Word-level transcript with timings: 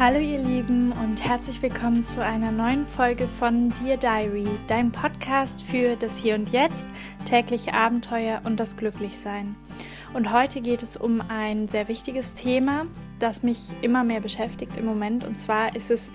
Hallo 0.00 0.20
ihr 0.20 0.38
Lieben 0.38 0.92
und 0.92 1.16
herzlich 1.26 1.60
willkommen 1.60 2.04
zu 2.04 2.24
einer 2.24 2.52
neuen 2.52 2.86
Folge 2.86 3.26
von 3.26 3.74
Dear 3.82 3.96
Diary, 3.96 4.46
dein 4.68 4.92
Podcast 4.92 5.60
für 5.60 5.96
das 5.96 6.18
Hier 6.18 6.36
und 6.36 6.52
Jetzt, 6.52 6.86
tägliche 7.24 7.74
Abenteuer 7.74 8.40
und 8.44 8.60
das 8.60 8.76
Glücklichsein. 8.76 9.56
Und 10.14 10.32
heute 10.32 10.60
geht 10.60 10.84
es 10.84 10.96
um 10.96 11.20
ein 11.28 11.66
sehr 11.66 11.88
wichtiges 11.88 12.34
Thema, 12.34 12.86
das 13.18 13.42
mich 13.42 13.70
immer 13.82 14.04
mehr 14.04 14.20
beschäftigt 14.20 14.76
im 14.76 14.84
Moment. 14.84 15.24
Und 15.24 15.40
zwar 15.40 15.74
ist 15.74 15.90
es 15.90 16.12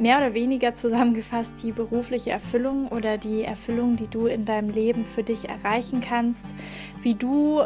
mehr 0.00 0.16
oder 0.16 0.34
weniger 0.34 0.74
zusammengefasst 0.74 1.62
die 1.62 1.70
berufliche 1.70 2.30
Erfüllung 2.30 2.88
oder 2.88 3.18
die 3.18 3.44
Erfüllung, 3.44 3.94
die 3.94 4.08
du 4.08 4.26
in 4.26 4.44
deinem 4.44 4.70
Leben 4.70 5.04
für 5.04 5.22
dich 5.22 5.48
erreichen 5.48 6.00
kannst, 6.00 6.46
wie 7.02 7.14
du 7.14 7.62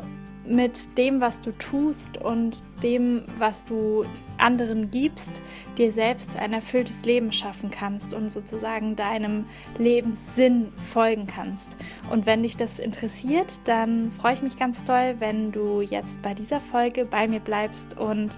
mit 0.48 0.96
dem, 0.98 1.20
was 1.20 1.40
du 1.40 1.52
tust 1.52 2.18
und 2.18 2.62
dem, 2.82 3.22
was 3.38 3.64
du 3.64 4.04
anderen 4.38 4.90
gibst, 4.90 5.40
dir 5.78 5.92
selbst 5.92 6.36
ein 6.36 6.52
erfülltes 6.52 7.04
Leben 7.04 7.32
schaffen 7.32 7.70
kannst 7.70 8.14
und 8.14 8.30
sozusagen 8.30 8.96
deinem 8.96 9.46
Lebenssinn 9.78 10.66
folgen 10.92 11.26
kannst. 11.26 11.76
Und 12.10 12.26
wenn 12.26 12.42
dich 12.42 12.56
das 12.56 12.78
interessiert, 12.78 13.60
dann 13.64 14.12
freue 14.12 14.34
ich 14.34 14.42
mich 14.42 14.58
ganz 14.58 14.84
toll, 14.84 15.14
wenn 15.18 15.52
du 15.52 15.80
jetzt 15.80 16.22
bei 16.22 16.34
dieser 16.34 16.60
Folge 16.60 17.04
bei 17.04 17.28
mir 17.28 17.40
bleibst 17.40 17.98
und 17.98 18.36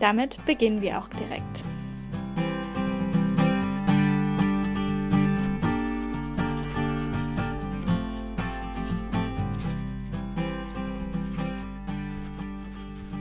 damit 0.00 0.44
beginnen 0.46 0.82
wir 0.82 0.98
auch 0.98 1.08
direkt. 1.08 1.64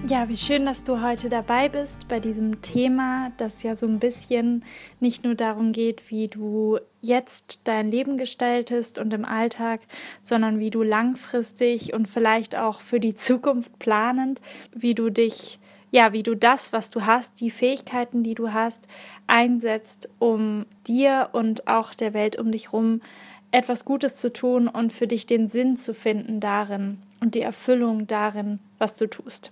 Ja, 0.08 0.30
wie 0.30 0.38
schön, 0.38 0.66
dass 0.66 0.84
du 0.84 1.02
heute 1.02 1.30
dabei 1.30 1.68
bist 1.68 2.08
bei 2.08 2.20
diesem 2.20 2.62
Thema, 2.62 3.32
das 3.38 3.64
ja 3.64 3.76
so 3.76 3.88
ein 3.88 3.98
bisschen 3.98 4.64
nicht 5.00 5.24
nur 5.24 5.34
darum 5.34 5.72
geht, 5.72 6.12
wie 6.12 6.28
du 6.28 6.78
jetzt 7.02 7.62
dein 7.64 7.90
Leben 7.90 8.16
gestaltest 8.16 9.00
und 9.00 9.12
im 9.16 9.26
Alltag, 9.26 9.82
sondern 10.22 10.60
wie 10.60 10.70
du 10.70 10.84
langfristig 10.84 11.94
und 11.94 12.08
vielleicht 12.08 12.56
auch 12.56 12.82
für 12.82 13.00
die 13.00 13.16
Zukunft 13.16 13.80
planend, 13.80 14.42
wie 14.76 14.94
du 14.94 15.10
dich, 15.10 15.58
ja, 15.90 16.14
wie 16.14 16.22
du 16.22 16.36
das, 16.36 16.72
was 16.72 16.92
du 16.92 17.08
hast, 17.08 17.42
die 17.42 17.50
Fähigkeiten, 17.50 18.22
die 18.22 18.36
du 18.36 18.54
hast, 18.54 18.88
einsetzt, 19.26 20.10
um 20.20 20.68
dir 20.86 21.30
und 21.32 21.68
auch 21.68 21.96
der 21.96 22.14
Welt 22.14 22.38
um 22.38 22.52
dich 22.52 22.66
herum 22.66 23.02
etwas 23.50 23.86
Gutes 23.86 24.18
zu 24.18 24.32
tun 24.32 24.68
und 24.68 24.94
für 24.94 25.08
dich 25.08 25.26
den 25.26 25.50
Sinn 25.50 25.78
zu 25.78 25.96
finden 25.96 26.40
darin 26.40 27.00
und 27.22 27.34
die 27.34 27.42
Erfüllung 27.42 28.06
darin, 28.06 28.60
was 28.78 28.98
du 28.98 29.08
tust. 29.08 29.52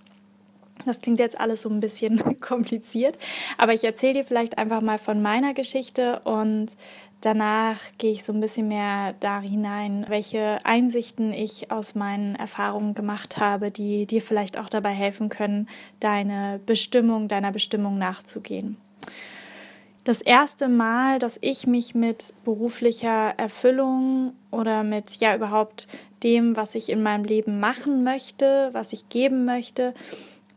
Das 0.84 1.00
klingt 1.00 1.20
jetzt 1.20 1.38
alles 1.40 1.62
so 1.62 1.70
ein 1.70 1.80
bisschen 1.80 2.40
kompliziert, 2.40 3.16
aber 3.58 3.72
ich 3.72 3.84
erzähle 3.84 4.14
dir 4.14 4.24
vielleicht 4.24 4.58
einfach 4.58 4.80
mal 4.80 4.98
von 4.98 5.22
meiner 5.22 5.54
Geschichte 5.54 6.20
und 6.24 6.68
danach 7.20 7.78
gehe 7.96 8.12
ich 8.12 8.24
so 8.24 8.32
ein 8.32 8.40
bisschen 8.40 8.68
mehr 8.68 9.14
da 9.20 9.40
hinein, 9.40 10.04
welche 10.08 10.58
Einsichten 10.64 11.32
ich 11.32 11.70
aus 11.70 11.94
meinen 11.94 12.34
Erfahrungen 12.34 12.94
gemacht 12.94 13.38
habe, 13.38 13.70
die 13.70 14.06
dir 14.06 14.20
vielleicht 14.20 14.58
auch 14.58 14.68
dabei 14.68 14.90
helfen 14.90 15.28
können, 15.28 15.68
deine 16.00 16.60
Bestimmung, 16.66 17.28
deiner 17.28 17.52
Bestimmung 17.52 17.96
nachzugehen. 17.96 18.76
Das 20.04 20.20
erste 20.20 20.68
Mal, 20.68 21.18
dass 21.18 21.38
ich 21.40 21.66
mich 21.66 21.94
mit 21.94 22.34
beruflicher 22.44 23.32
Erfüllung 23.38 24.34
oder 24.50 24.84
mit 24.84 25.16
ja 25.16 25.34
überhaupt 25.34 25.88
dem, 26.22 26.56
was 26.56 26.74
ich 26.74 26.90
in 26.90 27.02
meinem 27.02 27.24
Leben 27.24 27.58
machen 27.58 28.04
möchte, 28.04 28.68
was 28.72 28.92
ich 28.92 29.08
geben 29.08 29.46
möchte, 29.46 29.94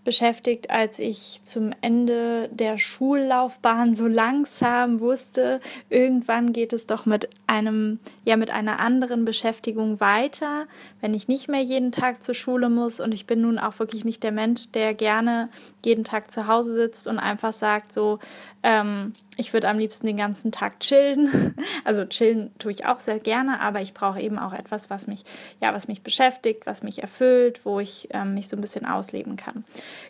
beschäftigt, 0.08 0.70
als 0.70 1.00
ich 1.00 1.42
zum 1.44 1.72
Ende 1.82 2.48
der 2.54 2.78
Schullaufbahn 2.78 3.94
so 3.94 4.08
langsam 4.08 5.02
wusste, 5.02 5.60
irgendwann 5.90 6.54
geht 6.54 6.72
es 6.72 6.88
doch 6.88 7.06
mit 7.06 7.28
einem, 7.46 8.00
ja, 8.24 8.38
mit 8.38 8.50
einer 8.50 8.80
anderen 8.80 9.26
Beschäftigung 9.26 10.00
weiter, 10.00 10.68
wenn 11.02 11.14
ich 11.14 11.28
nicht 11.28 11.50
mehr 11.50 11.60
jeden 11.60 11.92
Tag 11.92 12.24
zur 12.24 12.36
Schule 12.36 12.70
muss. 12.70 13.02
Und 13.02 13.14
ich 13.14 13.28
bin 13.28 13.42
nun 13.42 13.60
auch 13.60 13.80
wirklich 13.80 14.06
nicht 14.06 14.24
der 14.24 14.32
Mensch, 14.32 14.72
der 14.72 14.94
gerne 14.94 15.50
jeden 15.84 16.06
Tag 16.06 16.32
zu 16.32 16.48
Hause 16.48 16.72
sitzt 16.72 17.06
und 17.10 17.20
einfach 17.20 17.52
sagt, 17.52 17.92
so, 17.92 18.20
ähm, 18.64 19.14
ich 19.38 19.54
würde 19.54 19.70
am 19.70 19.78
liebsten 19.80 20.08
den 20.08 20.18
ganzen 20.18 20.52
Tag 20.52 20.80
chillen. 20.80 21.56
Also 21.84 22.04
chillen 22.04 22.52
tue 22.60 22.72
ich 22.72 22.86
auch 22.86 23.00
sehr 23.00 23.20
gerne, 23.20 23.62
aber 23.62 23.80
ich 23.82 23.94
brauche 23.94 24.20
eben 24.20 24.38
auch 24.38 24.52
etwas, 24.52 24.90
was 24.90 25.08
mich, 25.08 25.24
ja, 25.62 25.74
was 25.74 25.88
mich 25.88 26.02
beschäftigt, 26.02 26.66
was 26.66 26.84
mich 26.84 27.02
erfüllt, 27.02 27.66
wo 27.66 27.80
ich 27.80 28.10
ähm, 28.12 28.34
mich 28.34 28.50
so 28.50 28.58
ein 28.58 28.62
bisschen 28.62 28.86
ausleben 28.86 29.38
kann. 29.38 29.64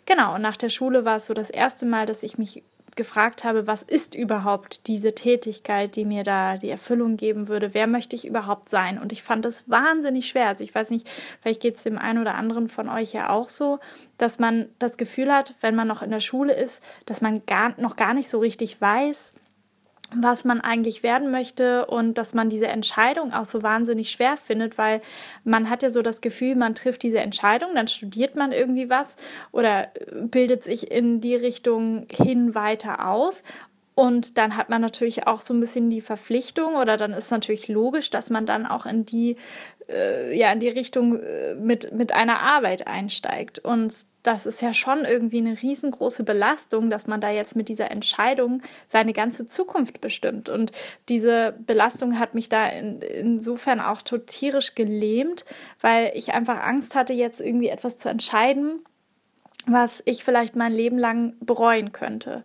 Genau, 0.04 0.34
und 0.34 0.42
nach 0.42 0.56
der 0.56 0.70
Schule 0.70 1.04
war 1.04 1.16
es 1.16 1.26
so 1.26 1.34
das 1.34 1.50
erste 1.50 1.86
Mal, 1.86 2.06
dass 2.06 2.24
ich 2.24 2.36
mich 2.36 2.64
gefragt 2.98 3.44
habe, 3.44 3.66
was 3.66 3.82
ist 3.82 4.14
überhaupt 4.14 4.86
diese 4.88 5.14
Tätigkeit, 5.14 5.96
die 5.96 6.04
mir 6.04 6.24
da 6.24 6.58
die 6.58 6.68
Erfüllung 6.68 7.16
geben 7.16 7.48
würde? 7.48 7.72
Wer 7.72 7.86
möchte 7.86 8.14
ich 8.14 8.26
überhaupt 8.26 8.68
sein? 8.68 8.98
Und 8.98 9.12
ich 9.12 9.22
fand 9.22 9.46
das 9.46 9.70
wahnsinnig 9.70 10.28
schwer. 10.28 10.48
Also 10.48 10.64
ich 10.64 10.74
weiß 10.74 10.90
nicht, 10.90 11.08
vielleicht 11.40 11.62
geht 11.62 11.76
es 11.76 11.84
dem 11.84 11.96
einen 11.96 12.18
oder 12.18 12.34
anderen 12.34 12.68
von 12.68 12.90
euch 12.90 13.14
ja 13.14 13.30
auch 13.30 13.48
so, 13.48 13.78
dass 14.18 14.38
man 14.38 14.68
das 14.78 14.98
Gefühl 14.98 15.32
hat, 15.32 15.54
wenn 15.62 15.74
man 15.74 15.88
noch 15.88 16.02
in 16.02 16.10
der 16.10 16.20
Schule 16.20 16.52
ist, 16.52 16.82
dass 17.06 17.22
man 17.22 17.46
gar, 17.46 17.80
noch 17.80 17.96
gar 17.96 18.12
nicht 18.12 18.28
so 18.28 18.40
richtig 18.40 18.78
weiß, 18.80 19.32
was 20.14 20.44
man 20.44 20.60
eigentlich 20.60 21.02
werden 21.02 21.30
möchte 21.30 21.86
und 21.86 22.14
dass 22.16 22.32
man 22.32 22.48
diese 22.48 22.68
Entscheidung 22.68 23.32
auch 23.32 23.44
so 23.44 23.62
wahnsinnig 23.62 24.10
schwer 24.10 24.36
findet, 24.36 24.78
weil 24.78 25.02
man 25.44 25.68
hat 25.68 25.82
ja 25.82 25.90
so 25.90 26.00
das 26.00 26.20
Gefühl, 26.20 26.56
man 26.56 26.74
trifft 26.74 27.02
diese 27.02 27.18
Entscheidung, 27.18 27.74
dann 27.74 27.88
studiert 27.88 28.34
man 28.34 28.52
irgendwie 28.52 28.88
was 28.88 29.16
oder 29.52 29.88
bildet 30.22 30.62
sich 30.62 30.90
in 30.90 31.20
die 31.20 31.34
Richtung 31.34 32.06
hin 32.10 32.54
weiter 32.54 33.06
aus 33.06 33.42
und 33.98 34.38
dann 34.38 34.56
hat 34.56 34.68
man 34.68 34.80
natürlich 34.80 35.26
auch 35.26 35.40
so 35.40 35.52
ein 35.52 35.58
bisschen 35.58 35.90
die 35.90 36.00
Verpflichtung 36.00 36.76
oder 36.76 36.96
dann 36.96 37.12
ist 37.12 37.32
natürlich 37.32 37.66
logisch, 37.66 38.10
dass 38.10 38.30
man 38.30 38.46
dann 38.46 38.64
auch 38.64 38.86
in 38.86 39.04
die, 39.04 39.34
äh, 39.88 40.38
ja, 40.38 40.52
in 40.52 40.60
die 40.60 40.68
Richtung 40.68 41.20
äh, 41.20 41.56
mit, 41.56 41.92
mit 41.92 42.12
einer 42.12 42.38
Arbeit 42.38 42.86
einsteigt. 42.86 43.58
Und 43.58 44.06
das 44.28 44.44
ist 44.44 44.60
ja 44.60 44.74
schon 44.74 45.06
irgendwie 45.06 45.38
eine 45.38 45.62
riesengroße 45.62 46.22
Belastung, 46.22 46.90
dass 46.90 47.06
man 47.06 47.18
da 47.22 47.30
jetzt 47.30 47.56
mit 47.56 47.70
dieser 47.70 47.90
Entscheidung 47.90 48.60
seine 48.86 49.14
ganze 49.14 49.46
Zukunft 49.46 50.02
bestimmt. 50.02 50.50
Und 50.50 50.70
diese 51.08 51.54
Belastung 51.66 52.18
hat 52.18 52.34
mich 52.34 52.50
da 52.50 52.68
in, 52.68 53.00
insofern 53.00 53.80
auch 53.80 54.02
tierisch 54.02 54.74
gelähmt, 54.74 55.46
weil 55.80 56.12
ich 56.14 56.34
einfach 56.34 56.60
Angst 56.60 56.94
hatte, 56.94 57.14
jetzt 57.14 57.40
irgendwie 57.40 57.68
etwas 57.68 57.96
zu 57.96 58.10
entscheiden, 58.10 58.84
was 59.64 60.02
ich 60.04 60.22
vielleicht 60.22 60.56
mein 60.56 60.74
Leben 60.74 60.98
lang 60.98 61.34
bereuen 61.40 61.92
könnte. 61.92 62.44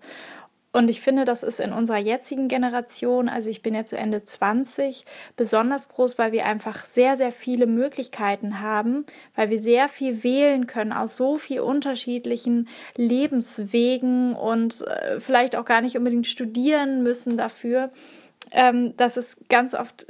Und 0.75 0.89
ich 0.89 1.01
finde, 1.01 1.23
das 1.23 1.43
ist 1.43 1.59
in 1.59 1.71
unserer 1.71 1.99
jetzigen 1.99 2.47
Generation, 2.47 3.29
also 3.29 3.51
ich 3.51 3.61
bin 3.61 3.75
jetzt 3.75 3.91
zu 3.91 3.97
Ende 3.97 4.23
20, 4.23 5.05
besonders 5.37 5.87
groß, 5.87 6.17
weil 6.17 6.31
wir 6.31 6.47
einfach 6.47 6.85
sehr, 6.85 7.15
sehr 7.15 7.31
viele 7.31 7.67
Möglichkeiten 7.67 8.59
haben, 8.59 9.05
weil 9.35 9.51
wir 9.51 9.59
sehr 9.59 9.87
viel 9.87 10.23
wählen 10.23 10.65
können 10.65 10.91
aus 10.91 11.15
so 11.15 11.37
vielen 11.37 11.63
unterschiedlichen 11.63 12.67
Lebenswegen 12.97 14.33
und 14.33 14.81
äh, 14.81 15.19
vielleicht 15.19 15.55
auch 15.55 15.65
gar 15.65 15.81
nicht 15.81 15.95
unbedingt 15.95 16.25
studieren 16.25 17.03
müssen 17.03 17.37
dafür, 17.37 17.91
ähm, 18.51 18.97
dass 18.97 19.15
es 19.15 19.37
ganz 19.49 19.75
oft 19.75 20.07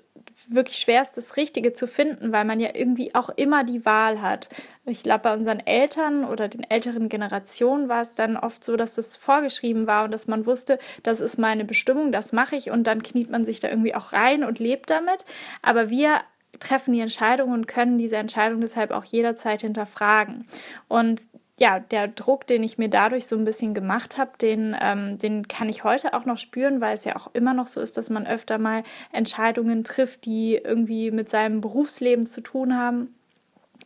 wirklich 0.47 0.77
schwer 0.77 1.01
ist, 1.01 1.17
das 1.17 1.37
Richtige 1.37 1.73
zu 1.73 1.87
finden, 1.87 2.31
weil 2.31 2.45
man 2.45 2.59
ja 2.59 2.69
irgendwie 2.73 3.13
auch 3.15 3.29
immer 3.29 3.63
die 3.63 3.85
Wahl 3.85 4.21
hat. 4.21 4.49
Ich 4.85 5.03
glaube, 5.03 5.23
bei 5.23 5.33
unseren 5.33 5.59
Eltern 5.59 6.25
oder 6.25 6.47
den 6.47 6.69
älteren 6.69 7.09
Generationen 7.09 7.89
war 7.89 8.01
es 8.01 8.15
dann 8.15 8.35
oft 8.37 8.63
so, 8.63 8.75
dass 8.75 8.95
das 8.95 9.15
vorgeschrieben 9.15 9.87
war 9.87 10.03
und 10.03 10.11
dass 10.11 10.27
man 10.27 10.45
wusste, 10.45 10.79
das 11.03 11.21
ist 11.21 11.37
meine 11.37 11.65
Bestimmung, 11.65 12.11
das 12.11 12.33
mache 12.33 12.55
ich 12.55 12.71
und 12.71 12.85
dann 12.85 13.03
kniet 13.03 13.29
man 13.29 13.45
sich 13.45 13.59
da 13.59 13.69
irgendwie 13.69 13.95
auch 13.95 14.13
rein 14.13 14.43
und 14.43 14.59
lebt 14.59 14.89
damit. 14.89 15.25
Aber 15.61 15.89
wir 15.89 16.21
treffen 16.59 16.93
die 16.93 17.01
Entscheidung 17.01 17.51
und 17.51 17.67
können 17.67 17.97
diese 17.97 18.17
Entscheidung 18.17 18.61
deshalb 18.61 18.91
auch 18.91 19.05
jederzeit 19.05 19.61
hinterfragen. 19.61 20.45
Und 20.87 21.21
ja, 21.59 21.79
der 21.79 22.07
Druck, 22.07 22.47
den 22.47 22.63
ich 22.63 22.77
mir 22.77 22.89
dadurch 22.89 23.27
so 23.27 23.35
ein 23.35 23.45
bisschen 23.45 23.73
gemacht 23.73 24.17
habe, 24.17 24.31
den, 24.41 24.75
ähm, 24.81 25.19
den 25.19 25.47
kann 25.47 25.69
ich 25.69 25.83
heute 25.83 26.13
auch 26.13 26.25
noch 26.25 26.37
spüren, 26.37 26.81
weil 26.81 26.95
es 26.95 27.05
ja 27.05 27.15
auch 27.15 27.29
immer 27.33 27.53
noch 27.53 27.67
so 27.67 27.79
ist, 27.79 27.95
dass 27.95 28.09
man 28.09 28.25
öfter 28.25 28.57
mal 28.57 28.83
Entscheidungen 29.11 29.83
trifft, 29.83 30.25
die 30.25 30.55
irgendwie 30.55 31.11
mit 31.11 31.29
seinem 31.29 31.61
Berufsleben 31.61 32.25
zu 32.25 32.41
tun 32.41 32.75
haben. 32.75 33.13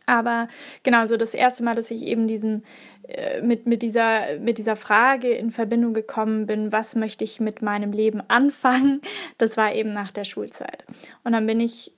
Aber 0.06 0.48
genau, 0.84 1.06
so 1.06 1.18
das 1.18 1.34
erste 1.34 1.66
Mal, 1.66 1.76
dass 1.76 1.92
ich 1.92 2.04
eben 2.04 2.30
diesen, 2.30 2.64
äh, 3.10 3.42
mit, 3.42 3.68
mit, 3.68 3.82
dieser, 3.82 4.40
mit 4.40 4.58
dieser 4.58 4.78
Frage 4.78 5.30
in 5.30 5.52
Verbindung 5.52 5.94
gekommen 5.94 6.46
bin, 6.46 6.72
was 6.72 6.96
möchte 6.96 7.26
ich 7.26 7.42
mit 7.42 7.62
meinem 7.62 7.92
Leben 7.92 8.22
anfangen, 8.30 9.02
das 9.38 9.58
war 9.58 9.76
eben 9.76 9.92
nach 9.92 10.12
der 10.12 10.24
Schulzeit. 10.24 10.86
Und 11.26 11.34
dann 11.34 11.46
bin 11.46 11.60
ich 11.60 11.92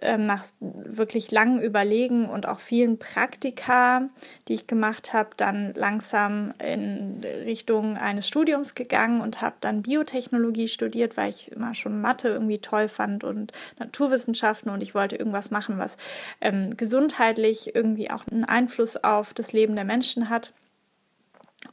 ähm, 0.00 0.22
nach 0.22 0.44
wirklich 0.60 1.30
langem 1.30 1.60
Überlegen 1.60 2.28
und 2.28 2.46
auch 2.46 2.60
vielen 2.60 2.98
Praktika, 2.98 4.08
die 4.48 4.54
ich 4.54 4.66
gemacht 4.66 5.12
habe, 5.12 5.30
dann 5.36 5.74
langsam 5.74 6.54
in 6.58 7.20
Richtung 7.22 7.96
eines 7.96 8.26
Studiums 8.26 8.74
gegangen 8.74 9.20
und 9.20 9.42
habe 9.42 9.56
dann 9.60 9.82
Biotechnologie 9.82 10.68
studiert, 10.68 11.16
weil 11.16 11.30
ich 11.30 11.52
immer 11.52 11.74
schon 11.74 12.00
Mathe 12.00 12.28
irgendwie 12.28 12.58
toll 12.58 12.88
fand 12.88 13.24
und 13.24 13.52
Naturwissenschaften 13.78 14.70
und 14.70 14.82
ich 14.82 14.94
wollte 14.94 15.16
irgendwas 15.16 15.50
machen, 15.50 15.78
was 15.78 15.96
ähm, 16.40 16.76
gesundheitlich 16.76 17.74
irgendwie 17.74 18.10
auch 18.10 18.26
einen 18.30 18.44
Einfluss 18.44 18.96
auf 18.96 19.34
das 19.34 19.52
Leben 19.52 19.74
der 19.74 19.84
Menschen 19.84 20.28
hat. 20.28 20.52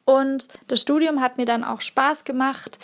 Und 0.05 0.47
das 0.67 0.81
Studium 0.81 1.21
hat 1.21 1.37
mir 1.37 1.45
dann 1.45 1.63
auch 1.63 1.81
Spaß 1.81 2.23
gemacht. 2.23 2.77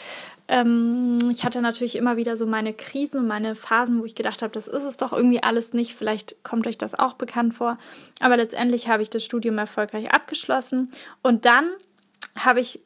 Ähm, 0.48 1.18
ich 1.32 1.44
hatte 1.44 1.62
natürlich 1.62 1.96
immer 1.96 2.18
wieder 2.18 2.38
so 2.38 2.46
meine 2.46 2.74
Krisen 2.74 3.22
und 3.22 3.28
meine 3.28 3.56
Phasen, 3.56 4.00
wo 4.00 4.06
ich 4.06 4.16
gedacht 4.16 4.42
habe, 4.42 4.54
das 4.54 4.68
ist 4.68 4.84
es 4.84 4.98
doch 4.98 5.14
irgendwie 5.14 5.42
alles 5.42 5.74
nicht. 5.74 5.96
Vielleicht 5.96 6.44
kommt 6.44 6.68
euch 6.68 6.78
das 6.78 6.94
auch 6.94 7.14
bekannt 7.14 7.56
vor. 7.56 7.78
Aber 8.20 8.38
letztendlich 8.38 8.88
habe 8.88 9.02
ich 9.02 9.10
das 9.10 9.24
Studium 9.24 9.58
erfolgreich 9.58 10.12
abgeschlossen. 10.12 10.92
Und 11.22 11.46
dann 11.46 11.70
habe 12.36 12.60
ich 12.60 12.82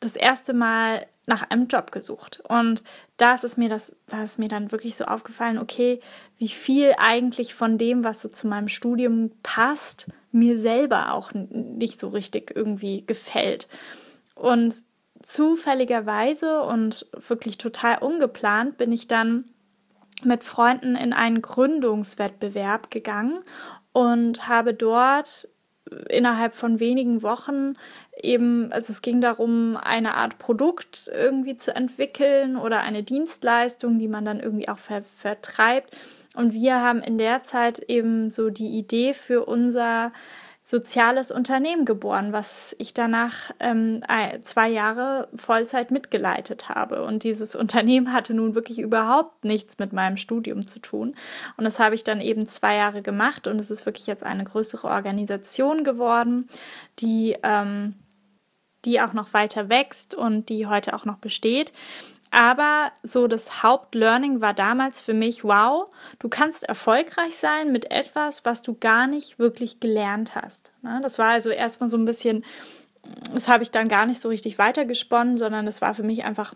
das 0.00 0.16
erste 0.16 0.52
Mal 0.52 1.06
nach 1.26 1.48
einem 1.50 1.68
Job 1.68 1.92
gesucht. 1.92 2.42
Und 2.48 2.82
da 3.16 3.34
ist 3.34 3.56
mir 3.56 3.68
das, 3.68 3.94
da 4.08 4.22
ist 4.22 4.38
mir 4.38 4.48
dann 4.48 4.72
wirklich 4.72 4.96
so 4.96 5.04
aufgefallen, 5.04 5.58
okay, 5.58 6.00
wie 6.38 6.48
viel 6.48 6.94
eigentlich 6.98 7.54
von 7.54 7.78
dem, 7.78 8.02
was 8.02 8.22
so 8.22 8.28
zu 8.28 8.48
meinem 8.48 8.68
Studium 8.68 9.30
passt, 9.42 10.08
mir 10.32 10.58
selber 10.58 11.12
auch 11.12 11.32
nicht 11.32 11.98
so 11.98 12.08
richtig 12.08 12.52
irgendwie 12.54 13.06
gefällt. 13.06 13.68
Und 14.34 14.82
zufälligerweise 15.22 16.62
und 16.62 17.06
wirklich 17.12 17.58
total 17.58 17.98
ungeplant 17.98 18.76
bin 18.76 18.92
ich 18.92 19.08
dann 19.08 19.44
mit 20.24 20.44
Freunden 20.44 20.94
in 20.94 21.12
einen 21.12 21.42
Gründungswettbewerb 21.42 22.90
gegangen 22.90 23.40
und 23.92 24.48
habe 24.48 24.74
dort 24.74 25.48
innerhalb 26.08 26.54
von 26.54 26.80
wenigen 26.80 27.22
Wochen 27.22 27.74
eben, 28.20 28.72
also 28.72 28.92
es 28.92 29.02
ging 29.02 29.20
darum, 29.20 29.76
eine 29.76 30.14
Art 30.14 30.38
Produkt 30.38 31.10
irgendwie 31.12 31.56
zu 31.56 31.74
entwickeln 31.74 32.56
oder 32.56 32.80
eine 32.80 33.02
Dienstleistung, 33.02 33.98
die 33.98 34.08
man 34.08 34.24
dann 34.24 34.40
irgendwie 34.40 34.68
auch 34.68 34.78
ver 34.78 35.02
vertreibt. 35.16 35.96
Und 36.34 36.54
wir 36.54 36.80
haben 36.80 37.00
in 37.00 37.18
der 37.18 37.42
Zeit 37.42 37.78
eben 37.78 38.30
so 38.30 38.48
die 38.48 38.78
Idee 38.78 39.12
für 39.12 39.44
unser 39.44 40.12
soziales 40.64 41.32
Unternehmen 41.32 41.84
geboren, 41.84 42.32
was 42.32 42.76
ich 42.78 42.94
danach 42.94 43.50
ähm, 43.58 44.02
zwei 44.42 44.68
Jahre 44.68 45.28
Vollzeit 45.34 45.90
mitgeleitet 45.90 46.68
habe. 46.68 47.02
Und 47.04 47.24
dieses 47.24 47.56
Unternehmen 47.62 48.12
hatte 48.12 48.32
nun 48.32 48.54
wirklich 48.54 48.78
überhaupt 48.78 49.44
nichts 49.44 49.78
mit 49.78 49.92
meinem 49.92 50.16
Studium 50.16 50.66
zu 50.66 50.78
tun. 50.78 51.14
Und 51.56 51.64
das 51.64 51.80
habe 51.80 51.94
ich 51.94 52.04
dann 52.04 52.20
eben 52.20 52.46
zwei 52.46 52.76
Jahre 52.76 53.02
gemacht 53.02 53.46
und 53.46 53.58
es 53.58 53.70
ist 53.70 53.86
wirklich 53.86 54.06
jetzt 54.06 54.22
eine 54.22 54.44
größere 54.44 54.86
Organisation 54.86 55.82
geworden, 55.82 56.48
die, 57.00 57.36
ähm, 57.42 57.94
die 58.84 59.00
auch 59.00 59.14
noch 59.14 59.34
weiter 59.34 59.68
wächst 59.68 60.14
und 60.14 60.48
die 60.48 60.66
heute 60.66 60.94
auch 60.94 61.04
noch 61.04 61.18
besteht. 61.18 61.72
Aber 62.34 62.92
so 63.02 63.28
das 63.28 63.62
Hauptlearning 63.62 64.40
war 64.40 64.54
damals 64.54 65.02
für 65.02 65.12
mich, 65.12 65.44
wow, 65.44 65.90
du 66.18 66.30
kannst 66.30 66.64
erfolgreich 66.64 67.36
sein 67.36 67.70
mit 67.72 67.90
etwas, 67.90 68.46
was 68.46 68.62
du 68.62 68.74
gar 68.74 69.06
nicht 69.06 69.38
wirklich 69.38 69.80
gelernt 69.80 70.34
hast. 70.34 70.72
Ne? 70.80 70.98
Das 71.02 71.18
war 71.18 71.28
also 71.28 71.50
erstmal 71.50 71.90
so 71.90 71.98
ein 71.98 72.06
bisschen, 72.06 72.42
das 73.34 73.50
habe 73.50 73.62
ich 73.62 73.70
dann 73.70 73.86
gar 73.86 74.06
nicht 74.06 74.18
so 74.18 74.30
richtig 74.30 74.58
weitergesponnen, 74.58 75.36
sondern 75.36 75.66
das 75.66 75.82
war 75.82 75.92
für 75.92 76.04
mich 76.04 76.24
einfach 76.24 76.54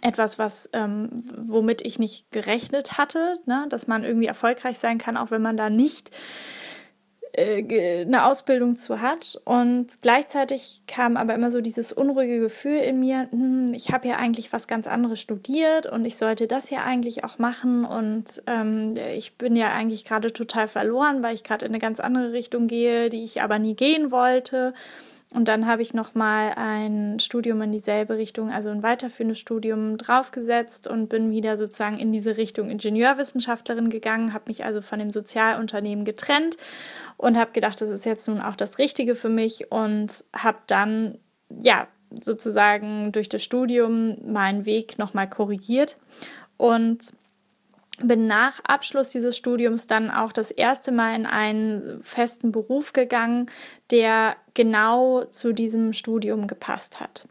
etwas, 0.00 0.38
was 0.38 0.70
ähm, 0.72 1.10
womit 1.36 1.82
ich 1.82 1.98
nicht 1.98 2.30
gerechnet 2.30 2.96
hatte, 2.96 3.40
ne? 3.46 3.66
dass 3.70 3.88
man 3.88 4.04
irgendwie 4.04 4.28
erfolgreich 4.28 4.78
sein 4.78 4.98
kann, 4.98 5.16
auch 5.16 5.32
wenn 5.32 5.42
man 5.42 5.56
da 5.56 5.70
nicht 5.70 6.12
eine 7.36 8.26
Ausbildung 8.26 8.76
zu 8.76 9.00
hat. 9.00 9.40
Und 9.44 10.02
gleichzeitig 10.02 10.82
kam 10.86 11.16
aber 11.16 11.34
immer 11.34 11.50
so 11.50 11.60
dieses 11.60 11.92
unruhige 11.92 12.38
Gefühl 12.38 12.78
in 12.78 13.00
mir, 13.00 13.28
hm, 13.30 13.72
ich 13.74 13.92
habe 13.92 14.08
ja 14.08 14.16
eigentlich 14.16 14.52
was 14.52 14.68
ganz 14.68 14.86
anderes 14.86 15.20
studiert 15.20 15.86
und 15.86 16.04
ich 16.04 16.16
sollte 16.16 16.46
das 16.46 16.70
ja 16.70 16.84
eigentlich 16.84 17.24
auch 17.24 17.38
machen. 17.38 17.84
Und 17.84 18.42
ähm, 18.46 18.94
ich 19.14 19.36
bin 19.36 19.56
ja 19.56 19.72
eigentlich 19.72 20.04
gerade 20.04 20.32
total 20.32 20.68
verloren, 20.68 21.22
weil 21.22 21.34
ich 21.34 21.44
gerade 21.44 21.64
in 21.64 21.72
eine 21.72 21.80
ganz 21.80 22.00
andere 22.00 22.32
Richtung 22.32 22.66
gehe, 22.66 23.10
die 23.10 23.24
ich 23.24 23.42
aber 23.42 23.58
nie 23.58 23.74
gehen 23.74 24.10
wollte. 24.10 24.74
Und 25.34 25.46
dann 25.46 25.66
habe 25.66 25.82
ich 25.82 25.94
nochmal 25.94 26.52
ein 26.54 27.18
Studium 27.18 27.60
in 27.60 27.72
dieselbe 27.72 28.16
Richtung, 28.16 28.52
also 28.52 28.68
ein 28.68 28.84
weiterführendes 28.84 29.40
Studium 29.40 29.98
draufgesetzt 29.98 30.86
und 30.86 31.08
bin 31.08 31.32
wieder 31.32 31.56
sozusagen 31.56 31.98
in 31.98 32.12
diese 32.12 32.36
Richtung 32.36 32.70
Ingenieurwissenschaftlerin 32.70 33.90
gegangen, 33.90 34.32
habe 34.32 34.44
mich 34.46 34.64
also 34.64 34.80
von 34.80 35.00
dem 35.00 35.10
Sozialunternehmen 35.10 36.04
getrennt 36.04 36.56
und 37.16 37.36
habe 37.36 37.50
gedacht, 37.50 37.80
das 37.80 37.90
ist 37.90 38.06
jetzt 38.06 38.28
nun 38.28 38.40
auch 38.40 38.54
das 38.54 38.78
Richtige 38.78 39.16
für 39.16 39.28
mich 39.28 39.72
und 39.72 40.24
habe 40.32 40.58
dann, 40.68 41.18
ja, 41.50 41.88
sozusagen 42.20 43.10
durch 43.10 43.28
das 43.28 43.42
Studium 43.42 44.16
meinen 44.24 44.66
Weg 44.66 44.98
nochmal 44.98 45.28
korrigiert 45.28 45.98
und 46.58 47.12
bin 48.02 48.26
nach 48.26 48.60
Abschluss 48.64 49.10
dieses 49.10 49.36
Studiums 49.36 49.86
dann 49.86 50.10
auch 50.10 50.32
das 50.32 50.50
erste 50.50 50.92
Mal 50.92 51.14
in 51.14 51.26
einen 51.26 52.02
festen 52.02 52.52
Beruf 52.52 52.92
gegangen, 52.92 53.46
der 53.90 54.36
genau 54.54 55.24
zu 55.24 55.52
diesem 55.52 55.92
Studium 55.92 56.46
gepasst 56.46 57.00
hat. 57.00 57.26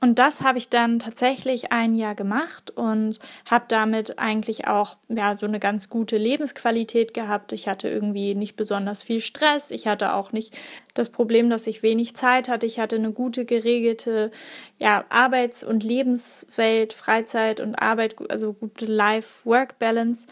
Und 0.00 0.20
das 0.20 0.42
habe 0.42 0.58
ich 0.58 0.68
dann 0.68 1.00
tatsächlich 1.00 1.72
ein 1.72 1.96
Jahr 1.96 2.14
gemacht 2.14 2.70
und 2.70 3.18
habe 3.50 3.64
damit 3.66 4.18
eigentlich 4.20 4.68
auch 4.68 4.96
ja, 5.08 5.34
so 5.34 5.44
eine 5.44 5.58
ganz 5.58 5.88
gute 5.88 6.16
Lebensqualität 6.16 7.14
gehabt. 7.14 7.52
Ich 7.52 7.66
hatte 7.66 7.88
irgendwie 7.88 8.36
nicht 8.36 8.54
besonders 8.54 9.02
viel 9.02 9.20
Stress. 9.20 9.72
Ich 9.72 9.88
hatte 9.88 10.14
auch 10.14 10.30
nicht 10.30 10.56
das 10.94 11.08
Problem, 11.08 11.50
dass 11.50 11.66
ich 11.66 11.82
wenig 11.82 12.14
Zeit 12.14 12.48
hatte. 12.48 12.64
Ich 12.64 12.78
hatte 12.78 12.94
eine 12.94 13.10
gute 13.10 13.44
geregelte 13.44 14.30
ja, 14.78 15.04
Arbeits- 15.08 15.64
und 15.64 15.82
Lebenswelt, 15.82 16.92
Freizeit 16.92 17.58
und 17.58 17.74
Arbeit, 17.74 18.14
also 18.30 18.52
gute 18.52 18.86
Life-Work-Balance. 18.86 20.28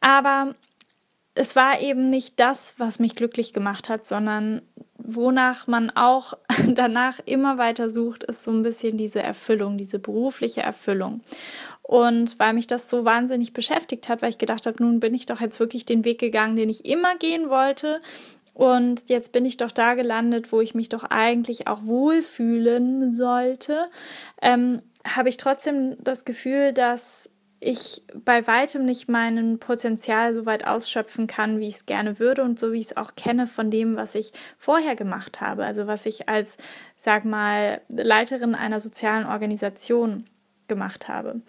Aber 0.00 0.54
es 1.34 1.56
war 1.56 1.80
eben 1.80 2.10
nicht 2.10 2.38
das, 2.38 2.74
was 2.78 2.98
mich 2.98 3.16
glücklich 3.16 3.52
gemacht 3.52 3.88
hat, 3.88 4.06
sondern 4.06 4.62
wonach 4.98 5.66
man 5.66 5.90
auch 5.90 6.34
danach 6.68 7.20
immer 7.26 7.58
weiter 7.58 7.90
sucht, 7.90 8.24
ist 8.24 8.42
so 8.42 8.50
ein 8.50 8.62
bisschen 8.62 8.96
diese 8.96 9.22
Erfüllung, 9.22 9.76
diese 9.76 9.98
berufliche 9.98 10.62
Erfüllung. 10.62 11.20
Und 11.82 12.38
weil 12.38 12.54
mich 12.54 12.66
das 12.66 12.88
so 12.88 13.04
wahnsinnig 13.04 13.52
beschäftigt 13.52 14.08
hat, 14.08 14.22
weil 14.22 14.30
ich 14.30 14.38
gedacht 14.38 14.66
habe, 14.66 14.82
nun 14.82 15.00
bin 15.00 15.12
ich 15.12 15.26
doch 15.26 15.40
jetzt 15.40 15.60
wirklich 15.60 15.84
den 15.84 16.04
Weg 16.04 16.18
gegangen, 16.18 16.56
den 16.56 16.70
ich 16.70 16.86
immer 16.86 17.16
gehen 17.16 17.50
wollte. 17.50 18.00
Und 18.54 19.10
jetzt 19.10 19.32
bin 19.32 19.44
ich 19.44 19.58
doch 19.58 19.72
da 19.72 19.94
gelandet, 19.94 20.50
wo 20.52 20.60
ich 20.60 20.74
mich 20.74 20.88
doch 20.88 21.04
eigentlich 21.04 21.66
auch 21.66 21.84
wohlfühlen 21.84 23.12
sollte, 23.12 23.90
ähm, 24.40 24.80
habe 25.06 25.28
ich 25.28 25.36
trotzdem 25.36 25.96
das 26.02 26.24
Gefühl, 26.24 26.72
dass 26.72 27.30
ich 27.64 28.02
bei 28.14 28.46
weitem 28.46 28.84
nicht 28.84 29.08
mein 29.08 29.58
Potenzial 29.58 30.34
so 30.34 30.46
weit 30.46 30.66
ausschöpfen 30.66 31.26
kann, 31.26 31.58
wie 31.58 31.68
ich 31.68 31.76
es 31.76 31.86
gerne 31.86 32.18
würde 32.18 32.42
und 32.42 32.58
so 32.58 32.72
wie 32.72 32.80
ich 32.80 32.86
es 32.86 32.96
auch 32.96 33.14
kenne 33.16 33.46
von 33.46 33.70
dem, 33.70 33.96
was 33.96 34.14
ich 34.14 34.32
vorher 34.58 34.94
gemacht 34.94 35.40
habe. 35.40 35.64
Also 35.64 35.86
was 35.86 36.06
ich 36.06 36.28
als, 36.28 36.58
sag 36.96 37.24
mal, 37.24 37.80
Leiterin 37.88 38.54
einer 38.54 38.80
sozialen 38.80 39.26
Organisation 39.26 40.26
gemacht 40.68 41.08
habe. 41.08 41.40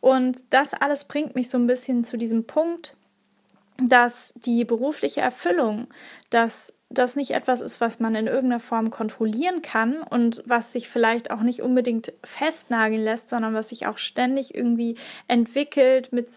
Und 0.00 0.38
das 0.50 0.74
alles 0.74 1.04
bringt 1.04 1.34
mich 1.34 1.48
so 1.50 1.58
ein 1.58 1.66
bisschen 1.66 2.04
zu 2.04 2.16
diesem 2.16 2.46
Punkt, 2.46 2.96
dass 3.78 4.34
die 4.36 4.64
berufliche 4.64 5.20
Erfüllung, 5.20 5.88
dass 6.30 6.74
das 6.98 7.16
nicht 7.16 7.32
etwas 7.32 7.60
ist, 7.60 7.80
was 7.80 8.00
man 8.00 8.14
in 8.14 8.26
irgendeiner 8.26 8.60
Form 8.60 8.90
kontrollieren 8.90 9.62
kann 9.62 10.02
und 10.02 10.42
was 10.46 10.72
sich 10.72 10.88
vielleicht 10.88 11.30
auch 11.30 11.42
nicht 11.42 11.62
unbedingt 11.62 12.12
festnageln 12.24 13.02
lässt, 13.02 13.28
sondern 13.28 13.54
was 13.54 13.68
sich 13.68 13.86
auch 13.86 13.98
ständig 13.98 14.54
irgendwie 14.54 14.96
entwickelt 15.28 16.12
mit, 16.12 16.30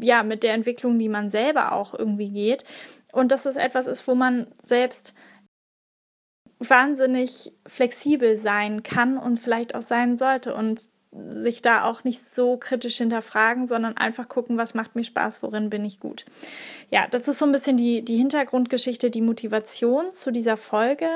ja, 0.00 0.22
mit 0.22 0.42
der 0.42 0.54
Entwicklung, 0.54 0.98
die 0.98 1.08
man 1.08 1.30
selber 1.30 1.72
auch 1.72 1.94
irgendwie 1.94 2.30
geht. 2.30 2.64
Und 3.12 3.32
dass 3.32 3.46
es 3.46 3.56
etwas 3.56 3.86
ist, 3.86 4.06
wo 4.06 4.14
man 4.14 4.46
selbst 4.62 5.14
wahnsinnig 6.58 7.52
flexibel 7.66 8.36
sein 8.36 8.82
kann 8.82 9.18
und 9.18 9.38
vielleicht 9.38 9.74
auch 9.74 9.82
sein 9.82 10.16
sollte. 10.16 10.54
Und 10.54 10.88
sich 11.12 11.60
da 11.60 11.84
auch 11.84 12.04
nicht 12.04 12.24
so 12.24 12.56
kritisch 12.56 12.98
hinterfragen, 12.98 13.66
sondern 13.66 13.96
einfach 13.96 14.28
gucken, 14.28 14.56
was 14.56 14.74
macht 14.74 14.94
mir 14.94 15.02
Spaß, 15.02 15.42
worin 15.42 15.68
bin 15.68 15.84
ich 15.84 15.98
gut. 15.98 16.24
Ja, 16.90 17.06
das 17.10 17.26
ist 17.26 17.38
so 17.40 17.46
ein 17.46 17.52
bisschen 17.52 17.76
die, 17.76 18.02
die 18.04 18.16
Hintergrundgeschichte, 18.16 19.10
die 19.10 19.20
Motivation 19.20 20.12
zu 20.12 20.30
dieser 20.30 20.56
Folge, 20.56 21.08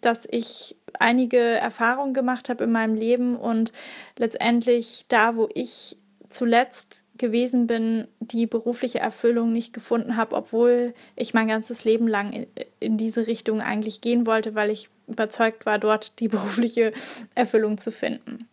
dass 0.00 0.26
ich 0.30 0.76
einige 0.98 1.38
Erfahrungen 1.38 2.14
gemacht 2.14 2.48
habe 2.48 2.64
in 2.64 2.72
meinem 2.72 2.94
Leben 2.94 3.36
und 3.36 3.72
letztendlich 4.18 5.04
da, 5.08 5.36
wo 5.36 5.48
ich 5.54 5.98
zuletzt 6.30 7.04
gewesen 7.18 7.66
bin, 7.66 8.08
die 8.20 8.46
berufliche 8.46 9.00
Erfüllung 9.00 9.52
nicht 9.52 9.74
gefunden 9.74 10.16
habe, 10.16 10.34
obwohl 10.34 10.94
ich 11.14 11.34
mein 11.34 11.46
ganzes 11.46 11.84
Leben 11.84 12.08
lang 12.08 12.32
in, 12.32 12.46
in 12.80 12.96
diese 12.96 13.26
Richtung 13.26 13.60
eigentlich 13.60 14.00
gehen 14.00 14.26
wollte, 14.26 14.54
weil 14.54 14.70
ich 14.70 14.88
überzeugt 15.06 15.66
war, 15.66 15.78
dort 15.78 16.20
die 16.20 16.28
berufliche 16.28 16.92
Erfüllung 17.34 17.76
zu 17.76 17.92
finden. 17.92 18.48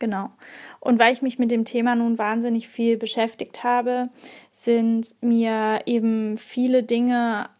Genau. 0.00 0.30
Und 0.80 0.98
weil 0.98 1.12
ich 1.12 1.22
mich 1.22 1.38
mit 1.38 1.52
dem 1.52 1.64
Thema 1.64 1.94
nun 1.94 2.18
wahnsinnig 2.18 2.68
viel 2.68 2.96
beschäftigt 2.96 3.62
habe, 3.62 4.08
sind 4.50 5.14
mir 5.20 5.82
eben 5.84 6.38
viele 6.38 6.82
Dinge, 6.82 7.50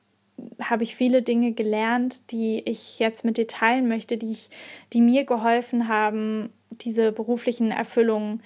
habe 0.61 0.82
ich 0.82 0.97
viele 0.97 1.23
Dinge 1.23 1.52
gelernt, 1.52 2.32
die 2.32 2.62
ich 2.64 2.99
jetzt 2.99 3.26
mit 3.26 3.37
dir 3.37 3.47
teilen 3.47 3.88
möchte, 3.88 4.16
die, 4.16 4.32
ich, 4.32 4.49
die 4.94 5.02
mir 5.02 5.25
geholfen 5.25 5.87
haben, 5.87 6.50
diese 6.70 7.12
beruflichen 7.12 7.70
Erfüllungen 7.70 8.42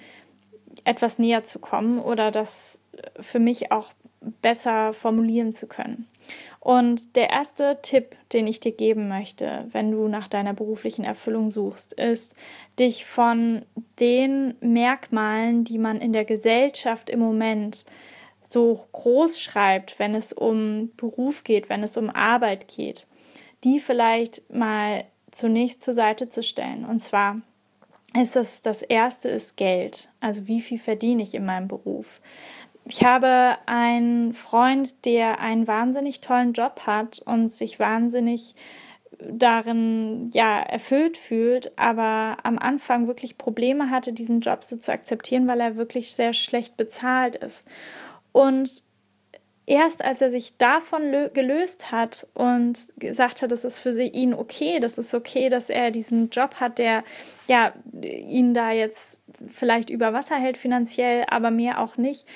etwas 0.83 1.17
näher 1.17 1.45
zu 1.45 1.59
kommen 1.59 1.99
oder 1.99 2.31
das 2.31 2.81
für 3.21 3.39
mich 3.39 3.71
auch 3.71 3.93
besser 4.41 4.93
formulieren 4.93 5.53
zu 5.53 5.67
können. 5.67 6.05
Und 6.65 7.15
der 7.15 7.29
erste 7.29 7.77
Tipp, 7.83 8.15
den 8.33 8.47
ich 8.47 8.59
dir 8.59 8.71
geben 8.71 9.07
möchte, 9.07 9.67
wenn 9.71 9.91
du 9.91 10.07
nach 10.07 10.27
deiner 10.27 10.55
beruflichen 10.55 11.05
Erfüllung 11.05 11.51
suchst, 11.51 11.93
ist, 11.93 12.33
dich 12.79 13.05
von 13.05 13.61
den 13.99 14.55
Merkmalen, 14.61 15.63
die 15.63 15.77
man 15.77 16.01
in 16.01 16.11
der 16.11 16.25
Gesellschaft 16.25 17.11
im 17.11 17.19
Moment 17.19 17.85
so 18.41 18.83
groß 18.93 19.39
schreibt, 19.39 19.99
wenn 19.99 20.15
es 20.15 20.33
um 20.33 20.89
Beruf 20.97 21.43
geht, 21.43 21.69
wenn 21.69 21.83
es 21.83 21.97
um 21.97 22.09
Arbeit 22.09 22.67
geht, 22.67 23.05
die 23.63 23.79
vielleicht 23.79 24.51
mal 24.51 25.03
zunächst 25.29 25.83
zur 25.83 25.93
Seite 25.93 26.29
zu 26.29 26.41
stellen. 26.41 26.83
Und 26.83 26.99
zwar 26.99 27.41
ist 28.19 28.35
das, 28.35 28.63
das 28.63 28.81
erste 28.81 29.29
ist 29.29 29.55
Geld. 29.55 30.09
Also 30.19 30.47
wie 30.47 30.61
viel 30.61 30.79
verdiene 30.79 31.21
ich 31.21 31.35
in 31.35 31.45
meinem 31.45 31.67
Beruf? 31.67 32.21
Ich 32.87 33.03
habe 33.03 33.57
einen 33.65 34.33
Freund, 34.33 35.05
der 35.05 35.39
einen 35.39 35.67
wahnsinnig 35.67 36.21
tollen 36.21 36.53
Job 36.53 36.81
hat 36.85 37.19
und 37.25 37.51
sich 37.51 37.79
wahnsinnig 37.79 38.55
darin 39.19 40.29
ja 40.33 40.59
erfüllt 40.59 41.17
fühlt, 41.17 41.77
aber 41.77 42.37
am 42.43 42.59
Anfang 42.59 43.07
wirklich 43.07 43.37
Probleme 43.37 43.89
hatte, 43.89 44.13
diesen 44.13 44.41
Job 44.41 44.63
so 44.63 44.77
zu 44.77 44.91
akzeptieren, 44.91 45.47
weil 45.47 45.61
er 45.61 45.77
wirklich 45.77 46.13
sehr 46.13 46.33
schlecht 46.33 46.77
bezahlt 46.77 47.35
ist. 47.35 47.67
Und 48.31 48.83
erst 49.65 50.03
als 50.03 50.21
er 50.21 50.29
sich 50.29 50.57
davon 50.57 51.11
gelöst 51.33 51.91
hat 51.91 52.27
und 52.33 52.93
gesagt 52.97 53.41
hat, 53.41 53.51
das 53.51 53.65
ist 53.65 53.79
für 53.79 53.99
ihn 53.99 54.33
okay, 54.33 54.79
das 54.79 54.97
ist 54.97 55.13
okay, 55.13 55.49
dass 55.49 55.69
er 55.69 55.91
diesen 55.91 56.29
Job 56.29 56.55
hat, 56.59 56.77
der 56.77 57.03
ja 57.47 57.73
ihn 58.01 58.53
da 58.53 58.71
jetzt 58.71 59.23
vielleicht 59.47 59.89
über 59.89 60.13
Wasser 60.13 60.35
hält 60.35 60.57
finanziell, 60.57 61.25
aber 61.27 61.51
mehr 61.51 61.81
auch 61.81 61.97
nicht, 61.97 62.27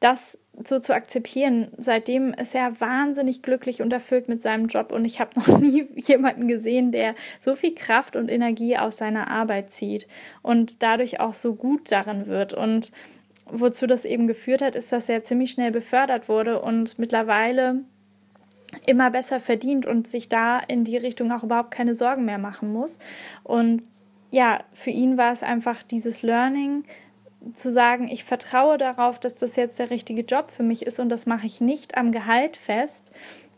das 0.00 0.38
so 0.64 0.78
zu 0.78 0.94
akzeptieren. 0.94 1.68
Seitdem 1.76 2.32
ist 2.32 2.54
er 2.54 2.80
wahnsinnig 2.80 3.42
glücklich 3.42 3.82
und 3.82 3.92
erfüllt 3.92 4.28
mit 4.28 4.42
seinem 4.42 4.66
Job 4.66 4.92
und 4.92 5.04
ich 5.04 5.20
habe 5.20 5.38
noch 5.38 5.58
nie 5.60 5.88
jemanden 5.96 6.48
gesehen, 6.48 6.92
der 6.92 7.14
so 7.40 7.54
viel 7.54 7.74
Kraft 7.74 8.16
und 8.16 8.28
Energie 8.28 8.76
aus 8.76 8.96
seiner 8.96 9.28
Arbeit 9.28 9.70
zieht 9.70 10.06
und 10.42 10.82
dadurch 10.82 11.20
auch 11.20 11.34
so 11.34 11.54
gut 11.54 11.90
darin 11.92 12.26
wird. 12.26 12.54
Und 12.54 12.92
wozu 13.46 13.86
das 13.86 14.04
eben 14.04 14.26
geführt 14.26 14.62
hat, 14.62 14.76
ist, 14.76 14.92
dass 14.92 15.08
er 15.08 15.24
ziemlich 15.24 15.52
schnell 15.52 15.70
befördert 15.70 16.28
wurde 16.28 16.60
und 16.60 16.98
mittlerweile 16.98 17.82
immer 18.86 19.10
besser 19.10 19.40
verdient 19.40 19.86
und 19.86 20.06
sich 20.06 20.28
da 20.28 20.58
in 20.58 20.84
die 20.84 20.96
Richtung 20.96 21.32
auch 21.32 21.42
überhaupt 21.42 21.70
keine 21.70 21.94
Sorgen 21.94 22.24
mehr 22.24 22.38
machen 22.38 22.72
muss. 22.72 22.98
Und 23.42 23.82
ja, 24.30 24.60
für 24.74 24.90
ihn 24.90 25.16
war 25.16 25.32
es 25.32 25.42
einfach 25.42 25.82
dieses 25.82 26.22
Learning, 26.22 26.84
zu 27.54 27.70
sagen, 27.70 28.08
ich 28.08 28.24
vertraue 28.24 28.78
darauf, 28.78 29.18
dass 29.18 29.36
das 29.36 29.56
jetzt 29.56 29.78
der 29.78 29.90
richtige 29.90 30.22
Job 30.22 30.50
für 30.50 30.62
mich 30.62 30.82
ist 30.86 31.00
und 31.00 31.08
das 31.08 31.26
mache 31.26 31.46
ich 31.46 31.60
nicht 31.60 31.96
am 31.96 32.12
Gehalt 32.12 32.56
fest, 32.56 33.12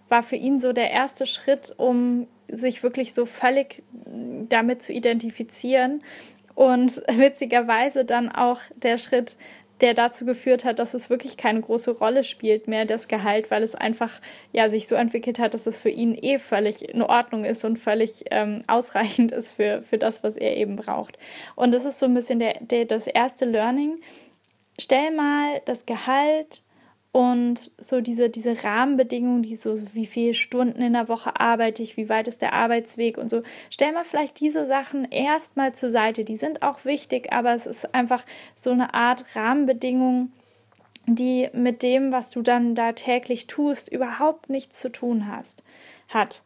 war 0.08 0.22
für 0.22 0.36
ihn 0.36 0.58
so 0.58 0.72
der 0.72 0.90
erste 0.90 1.26
Schritt, 1.26 1.74
um 1.76 2.26
sich 2.48 2.82
wirklich 2.82 3.14
so 3.14 3.26
völlig 3.26 3.82
damit 4.48 4.82
zu 4.82 4.92
identifizieren. 4.92 6.02
Und 6.54 6.96
witzigerweise 7.10 8.04
dann 8.04 8.28
auch 8.30 8.60
der 8.74 8.98
Schritt, 8.98 9.36
der 9.80 9.94
dazu 9.94 10.24
geführt 10.24 10.64
hat, 10.64 10.78
dass 10.78 10.94
es 10.94 11.10
wirklich 11.10 11.36
keine 11.36 11.60
große 11.60 11.92
Rolle 11.92 12.24
spielt 12.24 12.68
mehr, 12.68 12.84
das 12.84 13.08
Gehalt, 13.08 13.50
weil 13.50 13.62
es 13.62 13.74
einfach 13.74 14.20
ja 14.52 14.68
sich 14.68 14.86
so 14.86 14.94
entwickelt 14.94 15.38
hat, 15.38 15.54
dass 15.54 15.66
es 15.66 15.78
für 15.78 15.88
ihn 15.88 16.14
eh 16.14 16.38
völlig 16.38 16.88
in 16.88 17.02
Ordnung 17.02 17.44
ist 17.44 17.64
und 17.64 17.78
völlig 17.78 18.24
ähm, 18.30 18.62
ausreichend 18.66 19.32
ist 19.32 19.52
für, 19.52 19.82
für 19.82 19.98
das, 19.98 20.22
was 20.22 20.36
er 20.36 20.56
eben 20.56 20.76
braucht. 20.76 21.18
Und 21.56 21.72
das 21.72 21.84
ist 21.84 21.98
so 21.98 22.06
ein 22.06 22.14
bisschen 22.14 22.38
der, 22.38 22.54
der, 22.60 22.84
das 22.84 23.06
erste 23.06 23.44
Learning. 23.44 24.00
Stell 24.78 25.10
mal 25.10 25.60
das 25.64 25.86
Gehalt 25.86 26.62
und 27.12 27.72
so 27.78 28.00
diese, 28.00 28.30
diese 28.30 28.62
Rahmenbedingungen, 28.62 29.42
die 29.42 29.56
so, 29.56 29.74
wie 29.94 30.06
viele 30.06 30.34
Stunden 30.34 30.80
in 30.80 30.92
der 30.92 31.08
Woche 31.08 31.40
arbeite 31.40 31.82
ich, 31.82 31.96
wie 31.96 32.08
weit 32.08 32.28
ist 32.28 32.40
der 32.40 32.52
Arbeitsweg 32.52 33.18
und 33.18 33.28
so. 33.28 33.42
Stell 33.68 33.92
mal 33.92 34.04
vielleicht 34.04 34.38
diese 34.38 34.64
Sachen 34.64 35.10
erstmal 35.10 35.74
zur 35.74 35.90
Seite. 35.90 36.24
Die 36.24 36.36
sind 36.36 36.62
auch 36.62 36.84
wichtig, 36.84 37.32
aber 37.32 37.52
es 37.52 37.66
ist 37.66 37.94
einfach 37.94 38.24
so 38.54 38.70
eine 38.70 38.94
Art 38.94 39.34
Rahmenbedingung, 39.34 40.30
die 41.06 41.48
mit 41.52 41.82
dem, 41.82 42.12
was 42.12 42.30
du 42.30 42.42
dann 42.42 42.76
da 42.76 42.92
täglich 42.92 43.48
tust, 43.48 43.90
überhaupt 43.90 44.48
nichts 44.48 44.80
zu 44.80 44.92
tun 44.92 45.26
hast, 45.26 45.64
hat. 46.08 46.44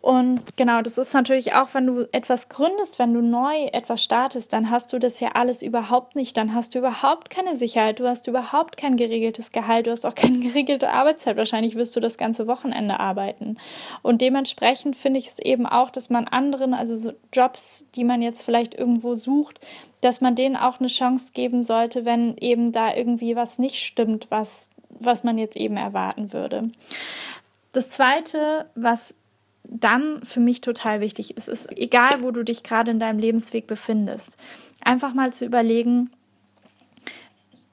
Und 0.00 0.56
genau, 0.56 0.80
das 0.80 0.96
ist 0.96 1.12
natürlich 1.12 1.52
auch, 1.54 1.74
wenn 1.74 1.86
du 1.86 2.08
etwas 2.12 2.48
gründest, 2.48 2.98
wenn 2.98 3.12
du 3.12 3.20
neu 3.20 3.64
etwas 3.72 4.02
startest, 4.02 4.52
dann 4.52 4.70
hast 4.70 4.92
du 4.92 4.98
das 4.98 5.20
ja 5.20 5.32
alles 5.34 5.62
überhaupt 5.62 6.16
nicht. 6.16 6.36
Dann 6.38 6.54
hast 6.54 6.74
du 6.74 6.78
überhaupt 6.78 7.28
keine 7.28 7.54
Sicherheit, 7.54 8.00
du 8.00 8.08
hast 8.08 8.26
überhaupt 8.26 8.78
kein 8.78 8.96
geregeltes 8.96 9.52
Gehalt, 9.52 9.86
du 9.86 9.90
hast 9.90 10.06
auch 10.06 10.14
keine 10.14 10.38
geregelte 10.40 10.90
Arbeitszeit. 10.90 11.36
Wahrscheinlich 11.36 11.74
wirst 11.74 11.94
du 11.96 12.00
das 12.00 12.16
ganze 12.16 12.46
Wochenende 12.46 12.98
arbeiten. 12.98 13.58
Und 14.02 14.22
dementsprechend 14.22 14.96
finde 14.96 15.18
ich 15.18 15.26
es 15.26 15.38
eben 15.38 15.66
auch, 15.66 15.90
dass 15.90 16.08
man 16.08 16.26
anderen, 16.28 16.72
also 16.72 16.96
so 16.96 17.12
Jobs, 17.32 17.86
die 17.94 18.04
man 18.04 18.22
jetzt 18.22 18.42
vielleicht 18.42 18.74
irgendwo 18.74 19.16
sucht, 19.16 19.60
dass 20.00 20.22
man 20.22 20.34
denen 20.34 20.56
auch 20.56 20.80
eine 20.80 20.88
Chance 20.88 21.32
geben 21.34 21.62
sollte, 21.62 22.06
wenn 22.06 22.38
eben 22.38 22.72
da 22.72 22.94
irgendwie 22.94 23.36
was 23.36 23.58
nicht 23.58 23.84
stimmt, 23.84 24.28
was, 24.30 24.70
was 24.88 25.24
man 25.24 25.36
jetzt 25.36 25.56
eben 25.56 25.76
erwarten 25.76 26.32
würde. 26.32 26.70
Das 27.72 27.90
Zweite, 27.90 28.68
was 28.74 29.14
dann 29.64 30.22
für 30.24 30.40
mich 30.40 30.60
total 30.60 31.00
wichtig 31.00 31.36
ist, 31.36 31.48
ist 31.48 31.70
egal, 31.76 32.22
wo 32.22 32.30
du 32.30 32.42
dich 32.42 32.62
gerade 32.62 32.90
in 32.90 33.00
deinem 33.00 33.18
Lebensweg 33.18 33.66
befindest, 33.66 34.36
einfach 34.80 35.14
mal 35.14 35.32
zu 35.32 35.44
überlegen, 35.44 36.10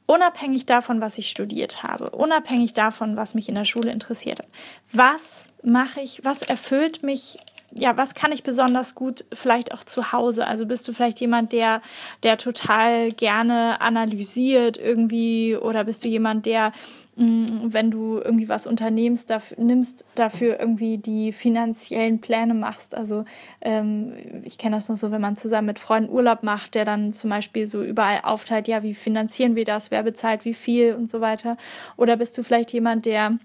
unabhängig 0.06 0.65
davon, 0.65 1.01
was 1.01 1.17
ich 1.17 1.29
studiert 1.29 1.84
habe, 1.84 2.12
unabhängig 2.12 2.74
davon, 2.74 3.17
was 3.17 3.36
mich 3.36 3.50
in 3.50 3.56
der 3.56 3.65
Schule 3.65 3.91
interessiert 3.91 4.39
hat, 4.39 4.48
was 4.91 5.51
mache 5.63 6.01
ich, 6.01 6.24
was 6.24 6.41
erfüllt 6.41 7.03
mich 7.03 7.38
ja, 7.74 7.98
was 7.98 8.15
kann 8.15 8.32
ich 8.32 8.44
besonders 8.44 8.96
gut 8.96 9.25
vielleicht 9.34 9.74
auch 9.74 9.84
zu 9.84 10.12
Hause? 10.12 10.48
Also 10.48 10.65
bist 10.65 10.88
du 10.88 10.94
vielleicht 10.94 11.20
jemand, 11.20 11.51
der, 11.51 11.82
der 12.24 12.38
total 12.38 13.12
gerne 13.12 13.82
analysiert 13.82 14.77
irgendwie 14.77 15.56
oder 15.56 15.84
bist 15.84 16.03
du 16.03 16.08
jemand, 16.08 16.46
der 16.46 16.72
wenn 17.18 17.90
du 17.90 18.20
irgendwie 18.20 18.48
was 18.48 18.68
unternehmst, 18.68 19.32
dafür, 19.32 19.58
nimmst, 19.60 20.06
dafür 20.14 20.60
irgendwie 20.60 21.00
die 21.00 21.32
finanziellen 21.32 22.22
Pläne 22.22 22.54
machst. 22.54 22.94
Also 22.94 23.26
ähm, 23.62 24.14
ich 24.44 24.60
kenne 24.60 24.76
das 24.76 24.88
noch 24.88 24.98
so, 24.98 25.10
wenn 25.10 25.22
man 25.22 25.36
zusammen 25.36 25.68
mit 25.68 25.80
Freunden 25.80 26.12
Urlaub 26.12 26.44
macht, 26.44 26.76
der 26.76 26.86
dann 26.86 27.12
zum 27.14 27.32
Beispiel 27.32 27.66
so 27.66 27.82
überall 27.82 28.20
aufteilt, 28.22 28.68
ja, 28.68 28.84
wie 28.84 28.94
finanzieren 28.94 29.56
wir 29.56 29.66
das, 29.66 29.90
wer 29.90 30.04
bezahlt 30.04 30.46
wie 30.46 30.54
viel 30.54 30.94
und 30.94 31.10
so 31.10 31.20
weiter. 31.20 31.58
Oder 31.96 32.18
bist 32.18 32.38
du 32.38 32.44
vielleicht 32.44 32.72
jemand, 32.72 33.08
der 33.08 33.40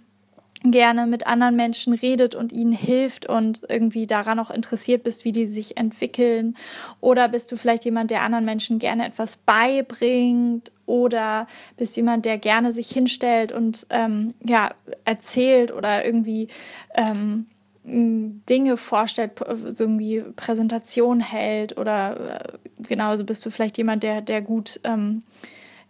gerne 0.64 1.06
mit 1.06 1.26
anderen 1.26 1.56
Menschen 1.56 1.92
redet 1.92 2.34
und 2.34 2.52
ihnen 2.52 2.72
hilft 2.72 3.26
und 3.26 3.62
irgendwie 3.68 4.06
daran 4.06 4.38
auch 4.38 4.50
interessiert 4.50 5.02
bist, 5.02 5.24
wie 5.24 5.32
die 5.32 5.46
sich 5.46 5.76
entwickeln? 5.76 6.56
Oder 7.00 7.28
bist 7.28 7.50
du 7.50 7.56
vielleicht 7.56 7.84
jemand, 7.84 8.10
der 8.10 8.22
anderen 8.22 8.44
Menschen 8.44 8.78
gerne 8.78 9.06
etwas 9.06 9.38
beibringt? 9.38 10.70
Oder 10.86 11.48
bist 11.76 11.96
du 11.96 12.00
jemand, 12.00 12.24
der 12.26 12.38
gerne 12.38 12.72
sich 12.72 12.88
hinstellt 12.90 13.50
und 13.50 13.86
ähm, 13.90 14.34
ja, 14.44 14.72
erzählt 15.04 15.72
oder 15.72 16.04
irgendwie 16.04 16.48
ähm, 16.94 17.46
Dinge 17.84 18.76
vorstellt, 18.76 19.32
so 19.68 19.84
irgendwie 19.84 20.22
Präsentation 20.36 21.18
hält? 21.18 21.76
Oder 21.76 22.40
äh, 22.44 22.58
genauso 22.78 23.24
bist 23.24 23.44
du 23.44 23.50
vielleicht 23.50 23.78
jemand, 23.78 24.04
der, 24.04 24.20
der 24.20 24.42
gut 24.42 24.80
ähm, 24.84 25.24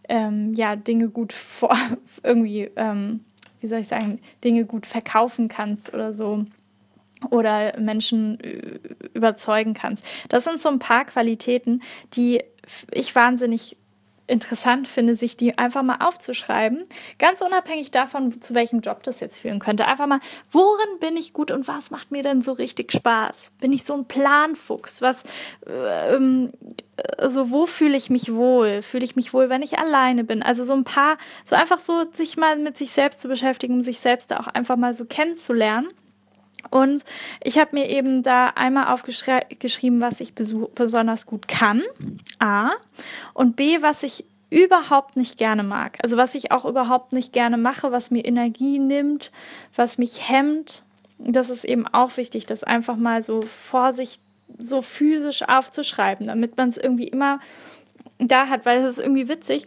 ähm 0.08 0.54
ja, 0.54 0.76
Dinge 0.76 1.10
gut 1.10 1.34
vor 1.34 1.76
irgendwie 2.22 2.70
ähm, 2.76 3.20
wie 3.62 3.66
soll 3.68 3.80
ich 3.80 3.88
sagen, 3.88 4.20
Dinge 4.44 4.64
gut 4.64 4.86
verkaufen 4.86 5.48
kannst 5.48 5.94
oder 5.94 6.12
so 6.12 6.44
oder 7.30 7.78
Menschen 7.78 8.40
äh, 8.40 8.80
überzeugen 9.14 9.74
kannst. 9.74 10.04
Das 10.28 10.44
sind 10.44 10.60
so 10.60 10.68
ein 10.68 10.80
paar 10.80 11.04
Qualitäten, 11.04 11.82
die 12.14 12.42
ich 12.90 13.14
wahnsinnig 13.14 13.76
interessant 14.32 14.88
finde, 14.88 15.14
sich 15.14 15.36
die 15.36 15.58
einfach 15.58 15.82
mal 15.82 15.98
aufzuschreiben, 16.00 16.84
ganz 17.18 17.42
unabhängig 17.42 17.90
davon, 17.90 18.40
zu 18.40 18.54
welchem 18.54 18.80
Job 18.80 19.02
das 19.02 19.20
jetzt 19.20 19.38
führen 19.38 19.58
könnte. 19.58 19.86
Einfach 19.86 20.06
mal, 20.06 20.20
worin 20.50 20.98
bin 20.98 21.16
ich 21.16 21.32
gut 21.32 21.50
und 21.50 21.68
was 21.68 21.90
macht 21.90 22.10
mir 22.10 22.22
denn 22.22 22.42
so 22.42 22.52
richtig 22.52 22.92
Spaß? 22.92 23.52
Bin 23.60 23.72
ich 23.72 23.84
so 23.84 23.94
ein 23.94 24.06
Planfuchs? 24.06 25.02
Was, 25.02 25.22
ähm, 25.66 26.50
also 27.18 27.50
wo 27.50 27.66
fühle 27.66 27.96
ich 27.96 28.10
mich 28.10 28.32
wohl? 28.32 28.82
Fühle 28.82 29.04
ich 29.04 29.16
mich 29.16 29.32
wohl, 29.34 29.50
wenn 29.50 29.62
ich 29.62 29.78
alleine 29.78 30.24
bin? 30.24 30.42
Also 30.42 30.64
so 30.64 30.72
ein 30.72 30.84
paar, 30.84 31.18
so 31.44 31.54
einfach 31.54 31.78
so 31.78 32.04
sich 32.12 32.36
mal 32.36 32.56
mit 32.56 32.76
sich 32.76 32.90
selbst 32.90 33.20
zu 33.20 33.28
beschäftigen, 33.28 33.74
um 33.74 33.82
sich 33.82 34.00
selbst 34.00 34.30
da 34.30 34.40
auch 34.40 34.48
einfach 34.48 34.76
mal 34.76 34.94
so 34.94 35.04
kennenzulernen. 35.04 35.88
Und 36.70 37.04
ich 37.42 37.58
habe 37.58 37.76
mir 37.76 37.88
eben 37.88 38.22
da 38.22 38.48
einmal 38.48 38.92
aufgeschrieben, 38.92 40.00
was 40.00 40.20
ich 40.20 40.34
besonders 40.34 41.26
gut 41.26 41.48
kann, 41.48 41.82
A, 42.38 42.70
und 43.34 43.56
B, 43.56 43.82
was 43.82 44.02
ich 44.02 44.24
überhaupt 44.50 45.16
nicht 45.16 45.38
gerne 45.38 45.62
mag. 45.62 45.98
Also 46.02 46.16
was 46.16 46.34
ich 46.34 46.52
auch 46.52 46.64
überhaupt 46.64 47.12
nicht 47.12 47.32
gerne 47.32 47.56
mache, 47.56 47.90
was 47.90 48.10
mir 48.10 48.24
Energie 48.24 48.78
nimmt, 48.78 49.32
was 49.74 49.98
mich 49.98 50.28
hemmt. 50.28 50.82
Das 51.18 51.50
ist 51.50 51.64
eben 51.64 51.86
auch 51.86 52.16
wichtig, 52.16 52.46
das 52.46 52.64
einfach 52.64 52.96
mal 52.96 53.22
so 53.22 53.42
vor 53.42 53.92
sich 53.92 54.20
so 54.58 54.82
physisch 54.82 55.42
aufzuschreiben, 55.48 56.26
damit 56.26 56.56
man 56.56 56.68
es 56.68 56.76
irgendwie 56.76 57.08
immer 57.08 57.40
da 58.18 58.48
hat, 58.48 58.66
weil 58.66 58.80
es 58.80 58.98
ist 58.98 59.04
irgendwie 59.04 59.28
witzig 59.28 59.64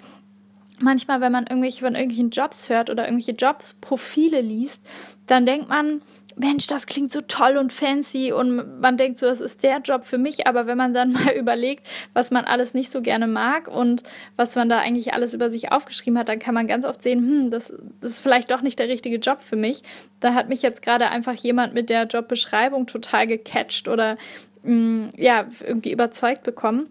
manchmal, 0.79 1.21
wenn 1.21 1.31
man 1.31 1.47
irgendwelche 1.47 1.81
von 1.81 1.95
irgendwelchen 1.95 2.29
Jobs 2.29 2.69
hört 2.69 2.89
oder 2.89 3.05
irgendwelche 3.05 3.31
Jobprofile 3.31 4.41
liest, 4.41 4.81
dann 5.27 5.45
denkt 5.45 5.69
man, 5.69 6.01
Mensch, 6.37 6.67
das 6.67 6.85
klingt 6.85 7.11
so 7.11 7.21
toll 7.21 7.57
und 7.57 7.71
fancy 7.71 8.31
und 8.31 8.79
man 8.81 8.97
denkt 8.97 9.17
so, 9.17 9.25
das 9.25 9.39
ist 9.39 9.63
der 9.63 9.79
Job 9.79 10.03
für 10.03 10.17
mich. 10.17 10.47
Aber 10.47 10.67
wenn 10.67 10.77
man 10.77 10.93
dann 10.93 11.11
mal 11.13 11.33
überlegt, 11.33 11.85
was 12.13 12.31
man 12.31 12.45
alles 12.45 12.73
nicht 12.73 12.91
so 12.91 13.01
gerne 13.01 13.27
mag 13.27 13.67
und 13.67 14.03
was 14.35 14.55
man 14.55 14.69
da 14.69 14.79
eigentlich 14.79 15.13
alles 15.13 15.33
über 15.33 15.49
sich 15.49 15.71
aufgeschrieben 15.71 16.19
hat, 16.19 16.29
dann 16.29 16.39
kann 16.39 16.53
man 16.53 16.67
ganz 16.67 16.85
oft 16.85 17.01
sehen, 17.01 17.19
hm, 17.19 17.51
das, 17.51 17.73
das 18.01 18.11
ist 18.11 18.21
vielleicht 18.21 18.51
doch 18.51 18.61
nicht 18.61 18.79
der 18.79 18.89
richtige 18.89 19.17
Job 19.17 19.41
für 19.41 19.55
mich. 19.55 19.81
Da 20.19 20.33
hat 20.33 20.49
mich 20.49 20.61
jetzt 20.61 20.81
gerade 20.81 21.09
einfach 21.09 21.33
jemand 21.33 21.73
mit 21.73 21.89
der 21.89 22.03
Jobbeschreibung 22.03 22.87
total 22.87 23.27
gecatcht 23.27 23.87
oder 23.87 24.17
mh, 24.63 24.69
hm, 24.69 25.09
ja, 25.17 25.47
irgendwie 25.65 25.91
überzeugt 25.91 26.43
bekommen. 26.43 26.89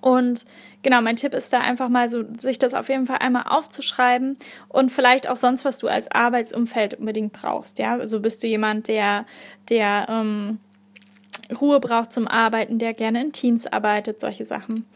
Und 0.00 0.44
genau, 0.82 1.00
mein 1.00 1.16
Tipp 1.16 1.34
ist 1.34 1.52
da 1.52 1.60
einfach 1.60 1.88
mal 1.88 2.08
so, 2.08 2.24
sich 2.36 2.58
das 2.58 2.74
auf 2.74 2.88
jeden 2.88 3.06
Fall 3.06 3.18
einmal 3.18 3.44
aufzuschreiben 3.48 4.38
und 4.68 4.90
vielleicht 4.90 5.28
auch 5.28 5.36
sonst, 5.36 5.64
was 5.64 5.78
du 5.78 5.88
als 5.88 6.10
Arbeitsumfeld 6.10 6.94
unbedingt 6.94 7.32
brauchst. 7.32 7.78
Ja, 7.78 7.96
also 7.98 8.20
bist 8.20 8.42
du 8.42 8.46
jemand, 8.46 8.88
der, 8.88 9.26
der 9.68 10.06
ähm, 10.08 10.58
Ruhe 11.60 11.80
braucht 11.80 12.12
zum 12.12 12.28
Arbeiten, 12.28 12.78
der 12.78 12.94
gerne 12.94 13.20
in 13.20 13.32
Teams 13.32 13.66
arbeitet, 13.66 14.20
solche 14.20 14.44
Sachen. 14.44 14.86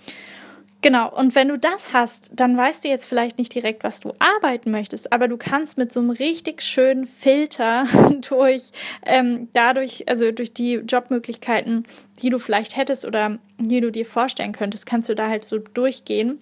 Genau, 0.85 1.11
und 1.11 1.35
wenn 1.35 1.49
du 1.49 1.57
das 1.57 1.95
hast, 1.95 2.31
dann 2.35 2.59
weißt 2.59 2.85
du 2.85 2.89
jetzt 2.89 3.07
vielleicht 3.07 3.39
nicht 3.39 3.55
direkt, 3.55 3.85
was 3.85 4.01
du 4.01 4.13
arbeiten 4.19 4.71
möchtest, 4.71 5.15
aber 5.15 5.29
du 5.29 5.39
kannst 5.39 5.79
mit 5.79 5.91
so 5.91 6.01
einem 6.01 6.11
richtig 6.11 6.61
schönen 6.61 7.07
Filter 7.07 7.87
durch, 8.29 8.71
ähm, 9.07 9.49
dadurch, 9.55 10.07
also 10.11 10.31
durch 10.31 10.53
die 10.53 10.75
Jobmöglichkeiten, 10.75 11.85
die 12.21 12.29
du 12.29 12.39
vielleicht 12.39 12.77
hättest 12.77 13.07
oder 13.07 13.39
die 13.59 13.81
du 13.81 13.91
dir 13.91 14.05
vorstellen 14.05 14.53
könntest, 14.53 14.85
kannst 14.85 15.09
du 15.09 15.15
da 15.15 15.31
halt 15.31 15.45
so 15.45 15.57
durchgehen 15.57 16.39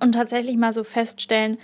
und 0.00 0.12
tatsächlich 0.12 0.56
mal 0.56 0.72
so 0.72 0.82
feststellen, 0.82 1.58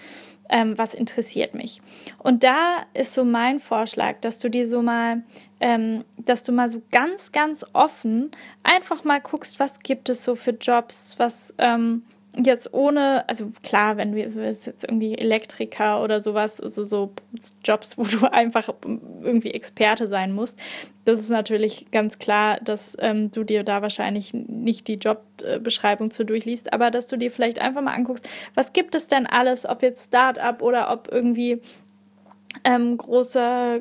ähm, 0.49 0.77
was 0.77 0.95
interessiert 0.95 1.55
mich. 1.55 1.81
Und 2.19 2.45
da 2.45 2.83
ist 2.93 3.15
so 3.15 3.25
mein 3.25 3.61
Vorschlag, 3.61 4.21
dass 4.21 4.39
du 4.39 4.49
dir 4.49 4.67
so 4.67 4.83
mal, 4.83 5.23
ähm, 5.61 6.05
dass 6.19 6.45
du 6.45 6.53
mal 6.53 6.69
so 6.69 6.83
ganz, 6.91 7.33
ganz 7.33 7.65
offen 7.73 8.31
einfach 8.63 9.05
mal 9.05 9.21
guckst, 9.21 9.59
was 9.61 9.81
gibt 9.81 10.09
es 10.09 10.25
so 10.25 10.35
für 10.35 10.53
Jobs, 10.53 11.15
was 11.19 11.55
ähm, 11.59 12.03
jetzt 12.43 12.75
ohne, 12.75 13.29
also 13.29 13.51
klar, 13.63 13.97
wenn 13.97 14.15
wir 14.15 14.29
jetzt 14.29 14.85
irgendwie 14.85 15.17
Elektriker 15.17 16.03
oder 16.03 16.21
sowas, 16.21 16.61
also 16.61 16.83
so 16.83 17.13
Jobs, 17.63 17.97
wo 17.97 18.05
du 18.05 18.27
einfach 18.33 18.69
irgendwie 18.85 19.53
Experte 19.53 20.09
sein 20.09 20.33
musst, 20.33 20.59
das 21.05 21.21
ist 21.21 21.31
natürlich 21.31 21.91
ganz 21.91 22.19
klar, 22.19 22.59
dass 22.63 22.97
ähm, 23.01 23.31
du 23.31 23.45
dir 23.45 23.63
da 23.63 23.83
wahrscheinlich 23.83 24.33
nicht 24.33 24.89
die 24.89 24.95
Jobbeschreibung 24.95 26.11
zu 26.11 26.25
durchliest, 26.25 26.73
aber 26.73 26.91
dass 26.91 27.07
du 27.07 27.17
dir 27.17 27.31
vielleicht 27.31 27.61
einfach 27.61 27.83
mal 27.83 27.95
anguckst, 27.95 28.29
was 28.55 28.73
gibt 28.73 28.95
es 28.95 29.07
denn 29.07 29.27
alles, 29.27 29.67
ob 29.67 29.83
jetzt 29.83 30.09
Start-up 30.09 30.63
oder 30.63 30.91
ob 30.91 31.09
irgendwie 31.13 31.61
ähm, 32.65 32.97
großer, 32.97 33.81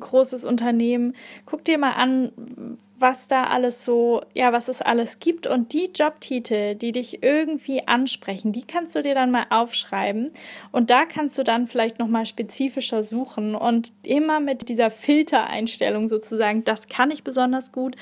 großes 0.00 0.44
Unternehmen. 0.44 1.14
Guck 1.44 1.64
dir 1.64 1.78
mal 1.78 1.92
an, 1.92 2.78
was 3.00 3.28
da 3.28 3.44
alles 3.44 3.84
so, 3.84 4.22
ja, 4.34 4.52
was 4.52 4.68
es 4.68 4.82
alles 4.82 5.18
gibt. 5.18 5.46
Und 5.46 5.72
die 5.72 5.90
Jobtitel, 5.94 6.74
die 6.74 6.92
dich 6.92 7.22
irgendwie 7.22 7.86
ansprechen, 7.86 8.52
die 8.52 8.64
kannst 8.64 8.94
du 8.94 9.02
dir 9.02 9.14
dann 9.14 9.30
mal 9.30 9.46
aufschreiben. 9.50 10.30
Und 10.72 10.90
da 10.90 11.04
kannst 11.04 11.38
du 11.38 11.44
dann 11.44 11.66
vielleicht 11.66 11.98
noch 11.98 12.08
mal 12.08 12.26
spezifischer 12.26 13.04
suchen. 13.04 13.54
Und 13.54 13.92
immer 14.02 14.40
mit 14.40 14.68
dieser 14.68 14.90
Filtereinstellung 14.90 16.08
sozusagen, 16.08 16.64
das 16.64 16.88
kann 16.88 17.10
ich 17.10 17.24
besonders 17.24 17.72
gut. 17.72 17.96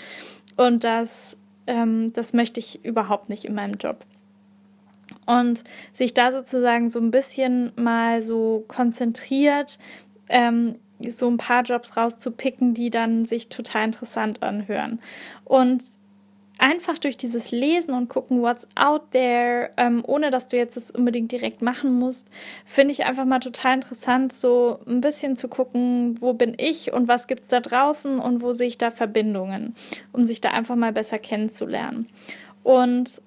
Und 0.57 0.85
das, 0.85 1.37
ähm, 1.67 2.13
das 2.13 2.33
möchte 2.33 2.61
ich 2.61 2.85
überhaupt 2.85 3.29
nicht 3.29 3.45
in 3.45 3.55
meinem 3.55 3.75
Job. 3.75 4.05
Und 5.27 5.65
sich 5.93 6.15
da 6.15 6.33
sozusagen 6.33 6.89
so 6.89 7.01
ein 7.01 7.11
bisschen 7.11 7.73
mal 7.77 8.23
so 8.23 8.65
konzentriert, 8.69 9.79
ähm, 10.29 10.77
so 11.09 11.29
ein 11.29 11.37
paar 11.37 11.63
Jobs 11.63 11.97
rauszupicken, 11.97 12.75
die 12.75 12.91
dann 12.91 13.25
sich 13.25 13.49
total 13.49 13.85
interessant 13.85 14.43
anhören. 14.43 15.01
Und 15.45 15.83
einfach 16.59 16.99
durch 16.99 17.17
dieses 17.17 17.51
Lesen 17.51 17.93
und 17.93 18.09
gucken, 18.09 18.41
what's 18.41 18.67
out 18.75 19.11
there, 19.13 19.71
ähm, 19.77 20.03
ohne 20.07 20.31
dass 20.31 20.49
du 20.49 20.57
jetzt 20.57 20.77
das 20.77 20.91
unbedingt 20.91 21.33
direkt 21.33 21.61
machen 21.61 21.99
musst, 21.99 22.29
finde 22.65 22.93
ich 22.93 23.05
einfach 23.05 23.25
mal 23.25 23.41
total 23.41 23.75
interessant, 23.75 24.33
so 24.33 24.81
ein 24.87 25.01
bisschen 25.01 25.37
zu 25.37 25.49
gucken, 25.49 26.15
wo 26.21 26.33
bin 26.33 26.55
ich 26.57 26.93
und 26.93 27.09
was 27.09 27.27
gibt 27.27 27.43
es 27.43 27.49
da 27.49 27.61
draußen 27.61 28.19
und 28.19 28.41
wo 28.43 28.53
sehe 28.53 28.69
ich 28.69 28.79
da 28.79 28.91
Verbindungen, 28.91 29.75
um 30.13 30.25
sich 30.25 30.41
da 30.41 30.51
einfach 30.51 30.77
mal 30.77 30.93
besser 30.93 31.19
kennenzulernen. 31.19 32.09
Und 32.63 33.21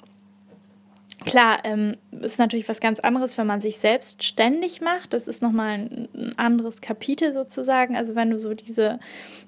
Klar, 1.26 1.60
ähm, 1.66 1.98
ist 2.22 2.40
natürlich 2.40 2.70
was 2.70 2.80
ganz 2.80 3.00
anderes, 3.00 3.38
wenn 3.38 3.48
man 3.48 3.62
sich 3.62 3.78
selbst 3.78 4.24
ständig 4.24 4.82
macht. 4.82 5.14
Das 5.14 5.28
ist 5.28 5.42
nochmal 5.42 5.72
ein, 5.72 6.08
ein 6.14 6.34
anderes 6.38 6.82
Kapitel 6.82 7.34
sozusagen. 7.34 7.98
Also 7.98 8.16
wenn 8.16 8.30
du 8.30 8.40
so 8.40 8.54
diese, 8.54 9.00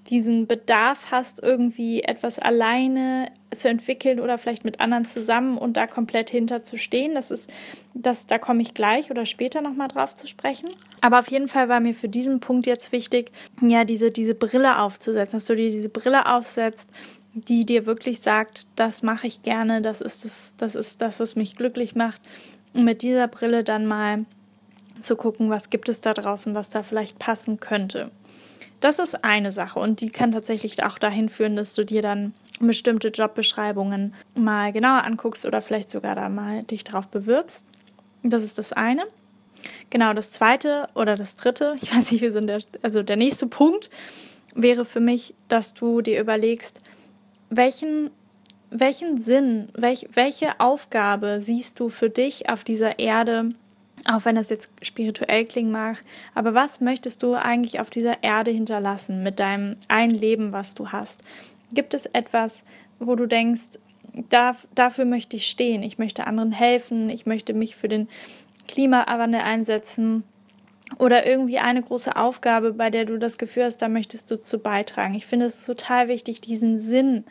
diesen 0.10 0.48
Bedarf 0.48 1.08
hast, 1.12 1.42
irgendwie 1.42 2.02
etwas 2.04 2.40
alleine 2.40 3.32
zu 3.56 3.70
entwickeln 3.70 4.20
oder 4.20 4.38
vielleicht 4.38 4.66
mit 4.66 4.80
anderen 4.80 5.06
zusammen 5.06 5.58
und 5.58 5.78
da 5.78 5.88
komplett 5.88 6.30
hinter 6.30 6.64
zu 6.64 6.78
stehen. 6.78 7.16
Das 7.16 7.32
ist, 7.32 7.52
das, 7.94 8.28
da 8.28 8.38
komme 8.38 8.62
ich 8.62 8.74
gleich 8.74 9.12
oder 9.12 9.26
später 9.26 9.62
nochmal 9.62 9.90
drauf 9.90 10.16
zu 10.16 10.28
sprechen. 10.28 10.70
Aber 11.02 11.20
auf 11.20 11.30
jeden 11.30 11.48
Fall 11.48 11.68
war 11.68 11.80
mir 11.80 11.94
für 11.94 12.10
diesen 12.10 12.40
Punkt 12.40 12.66
jetzt 12.66 12.92
wichtig, 12.92 13.32
ja, 13.62 13.84
diese, 13.84 14.12
diese 14.12 14.36
Brille 14.36 14.80
aufzusetzen, 14.80 15.38
dass 15.38 15.46
du 15.46 15.56
dir 15.56 15.70
diese 15.70 15.90
Brille 15.90 16.26
aufsetzt 16.28 16.90
die 17.34 17.66
dir 17.66 17.86
wirklich 17.86 18.20
sagt, 18.20 18.68
das 18.76 19.04
mache 19.04 19.28
ich 19.28 19.42
gerne, 19.44 19.82
das 19.82 20.02
ist 20.02 20.26
das, 20.26 20.56
das 20.58 20.76
ist 20.76 21.02
das, 21.02 21.20
was 21.20 21.36
mich 21.36 21.56
glücklich 21.56 21.96
macht. 21.96 22.22
Und 22.76 22.84
mit 22.84 23.02
dieser 23.02 23.28
Brille 23.28 23.64
dann 23.64 23.86
mal 23.86 24.26
zu 25.02 25.16
gucken, 25.16 25.50
was 25.50 25.70
gibt 25.70 25.90
es 25.90 26.02
da 26.02 26.14
draußen, 26.14 26.54
was 26.56 26.70
da 26.70 26.84
vielleicht 26.84 27.20
passen 27.20 27.60
könnte. 27.60 28.12
Das 28.80 29.00
ist 29.00 29.24
eine 29.24 29.52
Sache 29.52 29.80
und 29.80 30.02
die 30.02 30.10
kann 30.10 30.32
tatsächlich 30.32 30.84
auch 30.84 30.98
dahin 30.98 31.30
führen, 31.30 31.56
dass 31.56 31.74
du 31.74 31.86
dir 31.86 32.02
dann 32.02 32.34
bestimmte 32.60 33.10
Jobbeschreibungen 33.10 34.14
mal 34.36 34.72
genauer 34.72 35.04
anguckst 35.04 35.46
oder 35.46 35.62
vielleicht 35.62 35.90
sogar 35.90 36.16
da 36.16 36.30
mal 36.30 36.64
dich 36.64 36.84
drauf 36.84 37.08
bewirbst. 37.08 37.66
Das 38.24 38.44
ist 38.44 38.58
das 38.58 38.74
eine. 38.74 39.04
Genau, 39.90 40.14
das 40.14 40.32
zweite 40.32 40.90
oder 40.96 41.16
das 41.16 41.36
dritte, 41.36 41.76
ich 41.82 41.96
weiß 41.96 42.12
nicht, 42.12 42.22
wir 42.22 42.32
sind 42.32 42.48
der, 42.48 42.62
also 42.82 43.04
der 43.04 43.18
nächste 43.18 43.48
Punkt 43.48 43.90
wäre 44.56 44.86
für 44.86 45.00
mich, 45.00 45.34
dass 45.48 45.74
du 45.74 46.02
dir 46.02 46.20
überlegst, 46.20 46.82
welchen, 47.52 48.10
welchen 48.72 49.20
Sinn, 49.20 49.70
welch, 49.74 50.08
welche 50.14 50.60
Aufgabe 50.60 51.40
siehst 51.40 51.80
du 51.80 51.90
für 51.90 52.10
dich 52.10 52.50
auf 52.50 52.64
dieser 52.64 52.98
Erde, 52.98 53.50
auch 54.06 54.26
wenn 54.26 54.36
das 54.36 54.50
jetzt 54.50 54.72
spirituell 54.82 55.46
klingen 55.46 55.72
mag, 55.72 56.04
aber 56.34 56.56
was 56.56 56.82
möchtest 56.82 57.22
du 57.22 57.36
eigentlich 57.36 57.80
auf 57.80 57.92
dieser 57.92 58.24
Erde 58.24 58.50
hinterlassen 58.50 59.22
mit 59.22 59.40
deinem 59.40 59.76
ein 59.90 60.10
Leben, 60.10 60.54
was 60.54 60.74
du 60.74 60.90
hast? 60.90 61.24
Gibt 61.74 61.94
es 61.94 62.08
etwas, 62.08 62.64
wo 63.00 63.16
du 63.16 63.28
denkst, 63.28 63.80
da, 64.30 64.56
dafür 64.74 65.06
möchte 65.06 65.36
ich 65.36 65.48
stehen, 65.48 65.84
ich 65.84 65.98
möchte 65.98 66.26
anderen 66.26 66.52
helfen, 66.52 67.10
ich 67.10 67.26
möchte 67.26 67.54
mich 67.54 67.76
für 67.76 67.88
den 67.88 68.08
Klimawandel 68.68 69.42
einsetzen 69.42 70.24
oder 70.98 71.26
irgendwie 71.26 71.60
eine 71.60 71.82
große 71.82 72.16
Aufgabe, 72.16 72.74
bei 72.74 72.90
der 72.90 73.06
du 73.06 73.18
das 73.18 73.38
Gefühl 73.38 73.66
hast, 73.66 73.78
da 73.78 73.88
möchtest 73.90 74.30
du 74.32 74.42
zu 74.42 74.60
beitragen. 74.60 75.16
Ich 75.16 75.26
finde 75.26 75.46
es 75.46 75.66
total 75.66 76.08
wichtig, 76.08 76.42
diesen 76.42 76.78
Sinn 76.78 77.26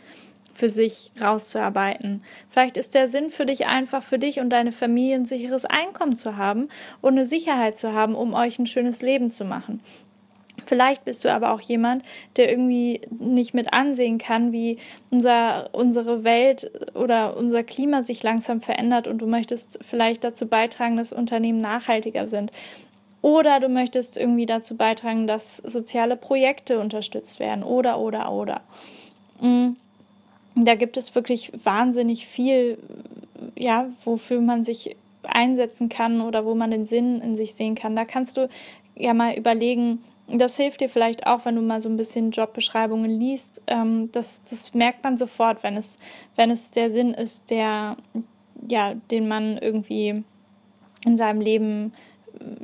für 0.53 0.68
sich 0.68 1.11
rauszuarbeiten. 1.20 2.23
Vielleicht 2.51 2.77
ist 2.77 2.94
der 2.94 3.09
Sinn 3.09 3.31
für 3.31 3.46
dich 3.46 3.66
einfach 3.66 4.03
für 4.03 4.18
dich 4.18 4.40
und 4.40 4.51
deine 4.51 4.73
Familie 4.73 5.16
ein 5.16 5.25
sicheres 5.25 5.64
Einkommen 5.64 6.16
zu 6.16 6.37
haben 6.37 6.68
und 7.01 7.12
eine 7.12 7.25
Sicherheit 7.25 7.77
zu 7.79 7.92
haben, 7.92 8.14
um 8.14 8.35
euch 8.35 8.59
ein 8.59 8.66
schönes 8.66 9.03
Leben 9.03 9.31
zu 9.31 9.44
machen. 9.44 9.81
Vielleicht 10.66 11.05
bist 11.05 11.25
du 11.25 11.33
aber 11.33 11.53
auch 11.53 11.61
jemand, 11.61 12.05
der 12.37 12.51
irgendwie 12.51 13.01
nicht 13.11 13.55
mit 13.55 13.73
ansehen 13.73 14.18
kann, 14.18 14.53
wie 14.53 14.79
unser, 15.11 15.70
unsere 15.73 16.23
Welt 16.25 16.70
oder 16.94 17.37
unser 17.37 17.62
Klima 17.62 18.03
sich 18.03 18.23
langsam 18.23 18.61
verändert 18.61 19.09
und 19.09 19.18
du 19.18 19.27
möchtest 19.27 19.79
vielleicht 19.83 20.23
dazu 20.23 20.46
beitragen, 20.46 20.96
dass 20.96 21.12
Unternehmen 21.12 21.59
nachhaltiger 21.59 22.27
sind. 22.27 22.53
Oder 23.22 23.61
du 23.61 23.68
möchtest 23.68 24.16
irgendwie 24.16 24.46
dazu 24.46 24.76
beitragen, 24.76 25.26
dass 25.26 25.59
soziale 25.59 26.16
Projekte 26.16 26.80
unterstützt 26.80 27.38
werden. 27.38 27.62
Oder, 27.62 27.98
oder, 27.98 28.33
oder. 28.33 28.62
Mm. 29.40 29.72
Da 30.56 30.74
gibt 30.74 30.96
es 30.96 31.14
wirklich 31.14 31.52
wahnsinnig 31.64 32.26
viel, 32.26 32.76
ja, 33.56 33.88
wofür 34.04 34.40
man 34.40 34.64
sich 34.64 34.96
einsetzen 35.22 35.88
kann 35.88 36.20
oder 36.20 36.44
wo 36.44 36.54
man 36.54 36.70
den 36.70 36.87
Sinn 36.87 37.20
in 37.20 37.37
sich 37.37 37.54
sehen 37.54 37.74
kann. 37.74 37.94
Da 37.94 38.04
kannst 38.04 38.37
du 38.37 38.48
ja 38.96 39.14
mal 39.14 39.37
überlegen, 39.37 40.02
das 40.26 40.56
hilft 40.56 40.80
dir 40.80 40.88
vielleicht 40.88 41.26
auch, 41.26 41.44
wenn 41.44 41.56
du 41.56 41.62
mal 41.62 41.80
so 41.80 41.88
ein 41.88 41.96
bisschen 41.96 42.30
Jobbeschreibungen 42.30 43.11
liest. 43.11 43.62
Ähm, 43.66 44.11
das, 44.12 44.42
das 44.48 44.74
merkt 44.74 45.04
man 45.04 45.18
sofort, 45.18 45.62
wenn 45.62 45.76
es, 45.76 45.98
wenn 46.37 46.50
es 46.50 46.70
der 46.70 46.90
Sinn 46.90 47.14
ist, 47.14 47.50
der, 47.50 47.96
ja, 48.66 48.94
den 49.11 49.28
man 49.28 49.59
irgendwie 49.59 50.24
in 51.04 51.16
seinem 51.16 51.40
Leben 51.40 51.92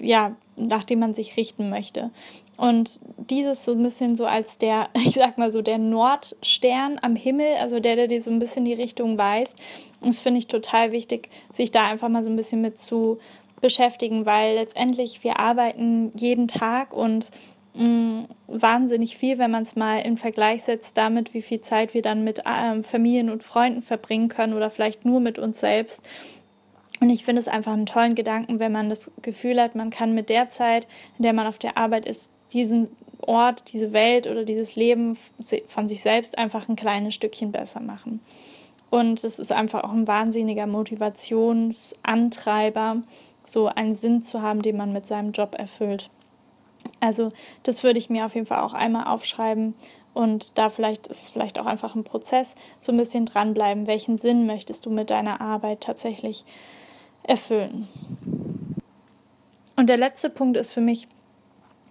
ja, 0.01 0.37
nach 0.57 0.85
dem 0.85 1.01
man 1.01 1.15
sich 1.15 1.37
richten 1.37 1.71
möchte. 1.71 2.11
Und 2.57 3.01
dieses 3.31 3.65
so 3.65 3.73
ein 3.73 3.83
bisschen 3.83 4.17
so 4.17 4.27
als 4.27 4.59
der, 4.59 4.89
ich 4.95 5.15
sag 5.15 5.39
mal 5.39 5.53
so, 5.53 5.63
der 5.63 5.79
Nordstern 5.79 6.99
am 7.03 7.17
Himmel, 7.17 7.57
also 7.61 7.81
der, 7.81 7.97
der 7.97 8.09
dir 8.09 8.23
so 8.23 8.31
ein 8.31 8.39
bisschen 8.39 8.65
die 8.65 8.75
Richtung 8.75 9.19
weist. 9.19 9.57
Das 10.03 10.19
finde 10.19 10.39
ich 10.39 10.47
total 10.47 10.93
wichtig, 10.93 11.31
sich 11.53 11.71
da 11.71 11.87
einfach 11.87 12.09
mal 12.09 12.25
so 12.25 12.31
ein 12.31 12.37
bisschen 12.37 12.61
mit 12.61 12.79
zu 12.79 13.19
beschäftigen, 13.61 14.27
weil 14.27 14.55
letztendlich 14.55 15.25
wir 15.25 15.41
arbeiten 15.41 16.13
jeden 16.15 16.47
Tag 16.47 16.93
und 16.93 17.31
mh, 17.75 17.85
mm, 17.85 18.25
wahnsinnig 18.49 19.17
viel, 19.17 19.39
wenn 19.39 19.51
man 19.51 19.63
es 19.63 19.77
mal 19.77 19.99
im 20.01 20.17
Vergleich 20.17 20.63
setzt 20.63 20.97
damit, 20.97 21.35
wie 21.35 21.43
viel 21.43 21.61
Zeit 21.61 21.95
wir 21.95 22.03
dann 22.03 22.25
mit 22.25 22.43
ähm, 22.47 22.85
Familien 22.85 23.31
und 23.31 23.43
Freunden 23.43 23.83
verbringen 23.83 24.29
können 24.29 24.55
oder 24.55 24.71
vielleicht 24.71 25.05
nur 25.05 25.21
mit 25.21 25.39
uns 25.39 25.61
selbst. 25.61 26.03
Und 27.01 27.11
ich 27.11 27.25
finde 27.25 27.41
es 27.41 27.49
einfach 27.49 27.73
einen 27.73 27.87
tollen 27.87 28.15
Gedanken, 28.15 28.59
wenn 28.59 28.73
man 28.73 28.89
das 28.89 29.11
Gefühl 29.23 29.61
hat, 29.61 29.75
man 29.75 29.91
kann 29.91 30.15
mit 30.15 30.29
der 30.29 30.49
Zeit, 30.49 30.87
in 31.19 31.25
der 31.25 31.33
man 31.33 31.47
auf 31.47 31.59
der 31.59 31.77
Arbeit 31.77 32.07
ist, 32.07 32.33
diesen 32.53 32.89
Ort, 33.21 33.73
diese 33.73 33.93
Welt 33.93 34.27
oder 34.27 34.45
dieses 34.45 34.77
Leben 34.77 35.19
von 35.67 35.89
sich 35.89 36.03
selbst 36.03 36.39
einfach 36.39 36.69
ein 36.69 36.77
kleines 36.77 37.15
Stückchen 37.15 37.53
besser 37.53 37.81
machen. 37.81 38.21
Und 38.91 39.25
es 39.25 39.39
ist 39.39 39.53
einfach 39.53 39.85
auch 39.85 39.93
ein 39.93 40.07
wahnsinniger 40.07 40.67
Motivationsantreiber, 40.67 43.03
so 43.45 43.67
einen 43.67 43.95
Sinn 43.95 44.21
zu 44.23 44.43
haben, 44.43 44.61
den 44.63 44.77
man 44.77 44.93
mit 44.93 45.07
seinem 45.07 45.33
Job 45.33 45.55
erfüllt. 45.59 46.11
Also 47.01 47.33
das 47.63 47.83
würde 47.83 47.99
ich 47.99 48.11
mir 48.11 48.27
auf 48.27 48.35
jeden 48.35 48.47
Fall 48.47 48.61
auch 48.61 48.75
einmal 48.75 49.07
aufschreiben 49.09 49.75
und 50.15 50.57
da 50.57 50.71
vielleicht 50.71 51.09
ist 51.09 51.31
vielleicht 51.31 51.59
auch 51.59 51.67
einfach 51.67 51.95
ein 51.95 52.05
Prozess, 52.05 52.55
so 52.79 52.91
ein 52.93 52.97
bisschen 52.97 53.27
dranbleiben. 53.27 53.87
Welchen 53.87 54.17
Sinn 54.19 54.47
möchtest 54.47 54.87
du 54.87 54.91
mit 54.91 55.11
deiner 55.11 55.43
Arbeit 55.43 55.83
tatsächlich 55.83 56.47
erfüllen? 57.27 57.89
Und 59.77 59.89
der 59.89 59.99
letzte 59.99 60.31
Punkt 60.31 60.57
ist 60.57 60.71
für 60.71 60.81
mich 60.81 61.07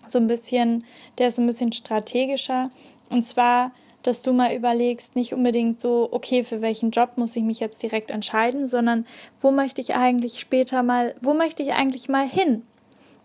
so 0.08 0.17
ein 0.17 0.28
bisschen, 0.28 0.84
der 1.17 1.28
ist 1.28 1.36
so 1.36 1.41
ein 1.41 1.48
bisschen 1.48 1.71
strategischer. 1.71 2.71
Und 3.10 3.24
zwar, 3.24 3.71
dass 4.04 4.21
du 4.21 4.34
mal 4.34 4.54
überlegst, 4.54 5.15
nicht 5.15 5.34
unbedingt 5.34 5.80
so, 5.80 6.10
okay, 6.12 6.43
für 6.43 6.62
welchen 6.62 6.91
Job 6.91 7.12
muss 7.15 7.36
ich 7.36 7.43
mich 7.43 7.60
jetzt 7.60 7.82
direkt 7.82 8.12
entscheiden, 8.12 8.67
sondern 8.67 9.06
wo 9.41 9.52
möchte 9.52 9.82
ich 9.82 9.95
eigentlich 9.95 10.39
später 10.39 10.84
mal, 10.84 11.15
wo 11.21 11.34
möchte 11.34 11.63
ich 11.63 11.74
eigentlich 11.74 12.10
mal 12.10 12.28
hin? 12.28 12.63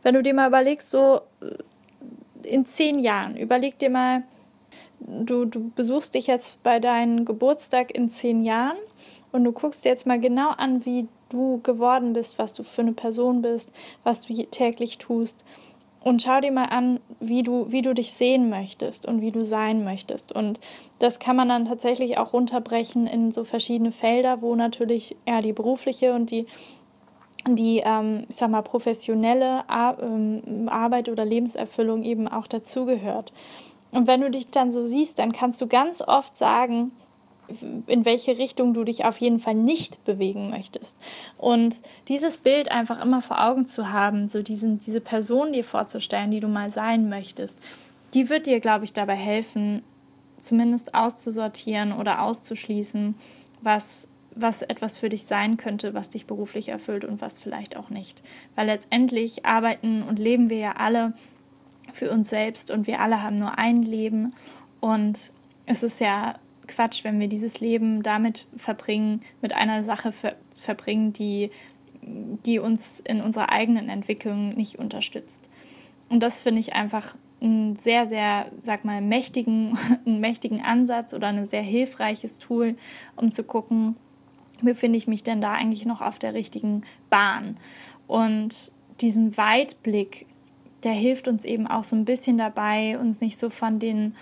Wenn 0.02 0.14
du 0.14 0.22
dir 0.22 0.34
mal 0.34 0.48
überlegst, 0.48 0.88
so 0.88 1.20
äh, 1.40 2.48
in 2.48 2.64
zehn 2.64 2.98
Jahren, 2.98 3.36
überleg 3.36 3.78
dir 3.78 3.90
mal, 3.90 4.22
du, 5.00 5.44
du 5.44 5.70
besuchst 5.74 6.14
dich 6.14 6.26
jetzt 6.26 6.62
bei 6.62 6.78
deinem 6.78 7.24
Geburtstag 7.24 7.94
in 7.94 8.08
zehn 8.08 8.44
Jahren 8.44 8.78
und 9.32 9.44
du 9.44 9.52
guckst 9.52 9.84
dir 9.84 9.90
jetzt 9.90 10.06
mal 10.06 10.20
genau 10.20 10.50
an, 10.50 10.84
wie 10.84 11.08
du 11.30 11.60
geworden 11.62 12.12
bist, 12.12 12.38
was 12.38 12.52
du 12.52 12.62
für 12.62 12.82
eine 12.82 12.92
Person 12.92 13.42
bist, 13.42 13.72
was 14.04 14.26
du 14.26 14.34
täglich 14.44 14.98
tust 14.98 15.44
und 16.02 16.22
schau 16.22 16.40
dir 16.40 16.52
mal 16.52 16.66
an, 16.66 17.00
wie 17.20 17.42
du, 17.42 17.70
wie 17.70 17.82
du 17.82 17.94
dich 17.94 18.12
sehen 18.12 18.48
möchtest 18.48 19.06
und 19.06 19.20
wie 19.20 19.32
du 19.32 19.44
sein 19.44 19.84
möchtest. 19.84 20.32
Und 20.32 20.60
das 20.98 21.18
kann 21.18 21.36
man 21.36 21.48
dann 21.48 21.66
tatsächlich 21.66 22.16
auch 22.16 22.32
runterbrechen 22.32 23.06
in 23.06 23.32
so 23.32 23.44
verschiedene 23.44 23.92
Felder, 23.92 24.40
wo 24.40 24.54
natürlich 24.54 25.16
ja 25.28 25.40
die 25.40 25.52
berufliche 25.52 26.14
und 26.14 26.30
die 26.30 26.46
die, 27.48 27.80
ähm, 27.82 28.26
ich 28.28 28.36
sag 28.36 28.50
mal, 28.50 28.60
professionelle 28.60 29.68
Ar 29.68 29.96
ähm, 30.02 30.68
Arbeit 30.70 31.08
oder 31.08 31.24
Lebenserfüllung 31.24 32.02
eben 32.02 32.28
auch 32.28 32.46
dazugehört. 32.46 33.32
Und 33.92 34.06
wenn 34.06 34.20
du 34.20 34.30
dich 34.30 34.48
dann 34.48 34.70
so 34.70 34.84
siehst, 34.84 35.18
dann 35.18 35.32
kannst 35.32 35.58
du 35.62 35.66
ganz 35.66 36.02
oft 36.02 36.36
sagen, 36.36 36.92
in 37.86 38.04
welche 38.04 38.38
Richtung 38.38 38.74
du 38.74 38.84
dich 38.84 39.04
auf 39.04 39.18
jeden 39.18 39.40
Fall 39.40 39.54
nicht 39.54 40.04
bewegen 40.04 40.50
möchtest. 40.50 40.96
Und 41.38 41.80
dieses 42.08 42.38
Bild 42.38 42.70
einfach 42.70 43.02
immer 43.02 43.22
vor 43.22 43.44
Augen 43.44 43.66
zu 43.66 43.92
haben, 43.92 44.28
so 44.28 44.42
diesen, 44.42 44.78
diese 44.78 45.00
Person 45.00 45.52
dir 45.52 45.64
vorzustellen, 45.64 46.30
die 46.30 46.40
du 46.40 46.48
mal 46.48 46.70
sein 46.70 47.08
möchtest, 47.08 47.58
die 48.14 48.28
wird 48.28 48.46
dir, 48.46 48.60
glaube 48.60 48.84
ich, 48.84 48.92
dabei 48.92 49.14
helfen, 49.14 49.82
zumindest 50.40 50.94
auszusortieren 50.94 51.92
oder 51.92 52.22
auszuschließen, 52.22 53.14
was, 53.60 54.08
was 54.34 54.62
etwas 54.62 54.96
für 54.96 55.08
dich 55.08 55.24
sein 55.24 55.56
könnte, 55.56 55.94
was 55.94 56.08
dich 56.08 56.26
beruflich 56.26 56.68
erfüllt 56.68 57.04
und 57.04 57.20
was 57.20 57.38
vielleicht 57.38 57.76
auch 57.76 57.90
nicht. 57.90 58.22
Weil 58.54 58.66
letztendlich 58.66 59.44
arbeiten 59.44 60.02
und 60.02 60.18
leben 60.18 60.50
wir 60.50 60.58
ja 60.58 60.72
alle 60.76 61.12
für 61.92 62.10
uns 62.10 62.30
selbst 62.30 62.70
und 62.70 62.86
wir 62.86 63.00
alle 63.00 63.22
haben 63.22 63.36
nur 63.36 63.58
ein 63.58 63.82
Leben 63.82 64.32
und 64.80 65.32
es 65.66 65.82
ist 65.82 66.00
ja 66.00 66.34
Quatsch, 66.66 67.04
wenn 67.04 67.20
wir 67.20 67.28
dieses 67.28 67.60
Leben 67.60 68.02
damit 68.02 68.46
verbringen, 68.56 69.22
mit 69.42 69.54
einer 69.54 69.84
Sache 69.84 70.12
ver 70.12 70.36
verbringen, 70.56 71.14
die, 71.14 71.50
die 72.02 72.58
uns 72.58 73.00
in 73.00 73.22
unserer 73.22 73.50
eigenen 73.50 73.88
Entwicklung 73.88 74.54
nicht 74.54 74.78
unterstützt. 74.78 75.48
Und 76.10 76.22
das 76.22 76.40
finde 76.40 76.60
ich 76.60 76.74
einfach 76.74 77.16
einen 77.40 77.76
sehr, 77.76 78.06
sehr, 78.06 78.50
sag 78.60 78.84
mal, 78.84 79.00
mächtigen, 79.00 79.78
einen 80.06 80.20
mächtigen 80.20 80.62
Ansatz 80.62 81.14
oder 81.14 81.28
ein 81.28 81.46
sehr 81.46 81.62
hilfreiches 81.62 82.38
Tool, 82.38 82.76
um 83.16 83.30
zu 83.30 83.42
gucken, 83.42 83.96
befinde 84.62 84.98
ich 84.98 85.08
mich 85.08 85.22
denn 85.22 85.40
da 85.40 85.52
eigentlich 85.52 85.86
noch 85.86 86.02
auf 86.02 86.18
der 86.18 86.34
richtigen 86.34 86.82
Bahn? 87.08 87.56
Und 88.06 88.72
diesen 89.00 89.36
Weitblick, 89.36 90.26
der 90.82 90.92
hilft 90.92 91.28
uns 91.28 91.44
eben 91.44 91.66
auch 91.66 91.84
so 91.84 91.96
ein 91.96 92.04
bisschen 92.04 92.36
dabei, 92.36 92.98
uns 92.98 93.20
nicht 93.20 93.38
so 93.38 93.50
von 93.50 93.78
den 93.78 94.14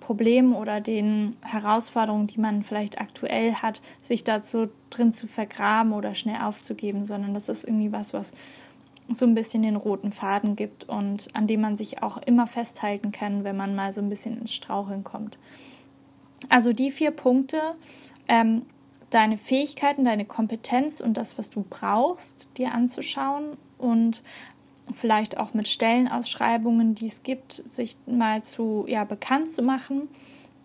Problemen 0.00 0.54
oder 0.54 0.80
den 0.80 1.36
Herausforderungen, 1.42 2.26
die 2.26 2.38
man 2.38 2.62
vielleicht 2.62 3.00
aktuell 3.00 3.54
hat, 3.54 3.80
sich 4.02 4.24
dazu 4.24 4.68
drin 4.90 5.12
zu 5.12 5.26
vergraben 5.26 5.92
oder 5.92 6.14
schnell 6.14 6.42
aufzugeben, 6.42 7.04
sondern 7.04 7.32
das 7.32 7.48
ist 7.48 7.64
irgendwie 7.64 7.92
was, 7.92 8.12
was 8.12 8.32
so 9.10 9.24
ein 9.24 9.34
bisschen 9.34 9.62
den 9.62 9.76
roten 9.76 10.12
Faden 10.12 10.54
gibt 10.54 10.84
und 10.84 11.34
an 11.34 11.46
dem 11.46 11.62
man 11.62 11.76
sich 11.76 12.02
auch 12.02 12.18
immer 12.18 12.46
festhalten 12.46 13.10
kann, 13.10 13.44
wenn 13.44 13.56
man 13.56 13.74
mal 13.74 13.92
so 13.92 14.00
ein 14.00 14.08
bisschen 14.08 14.38
ins 14.38 14.52
Straucheln 14.52 15.02
kommt. 15.02 15.38
Also 16.48 16.72
die 16.72 16.90
vier 16.90 17.10
Punkte, 17.10 17.60
ähm, 18.28 18.62
deine 19.10 19.38
Fähigkeiten, 19.38 20.04
deine 20.04 20.24
Kompetenz 20.24 21.00
und 21.00 21.16
das, 21.16 21.38
was 21.38 21.50
du 21.50 21.64
brauchst, 21.68 22.50
dir 22.58 22.72
anzuschauen 22.72 23.56
und 23.78 24.22
vielleicht 24.94 25.38
auch 25.38 25.54
mit 25.54 25.68
Stellenausschreibungen, 25.68 26.94
die 26.94 27.06
es 27.06 27.22
gibt, 27.22 27.52
sich 27.52 27.96
mal 28.06 28.42
zu 28.42 28.84
ja, 28.88 29.04
bekannt 29.04 29.50
zu 29.50 29.62
machen. 29.62 30.08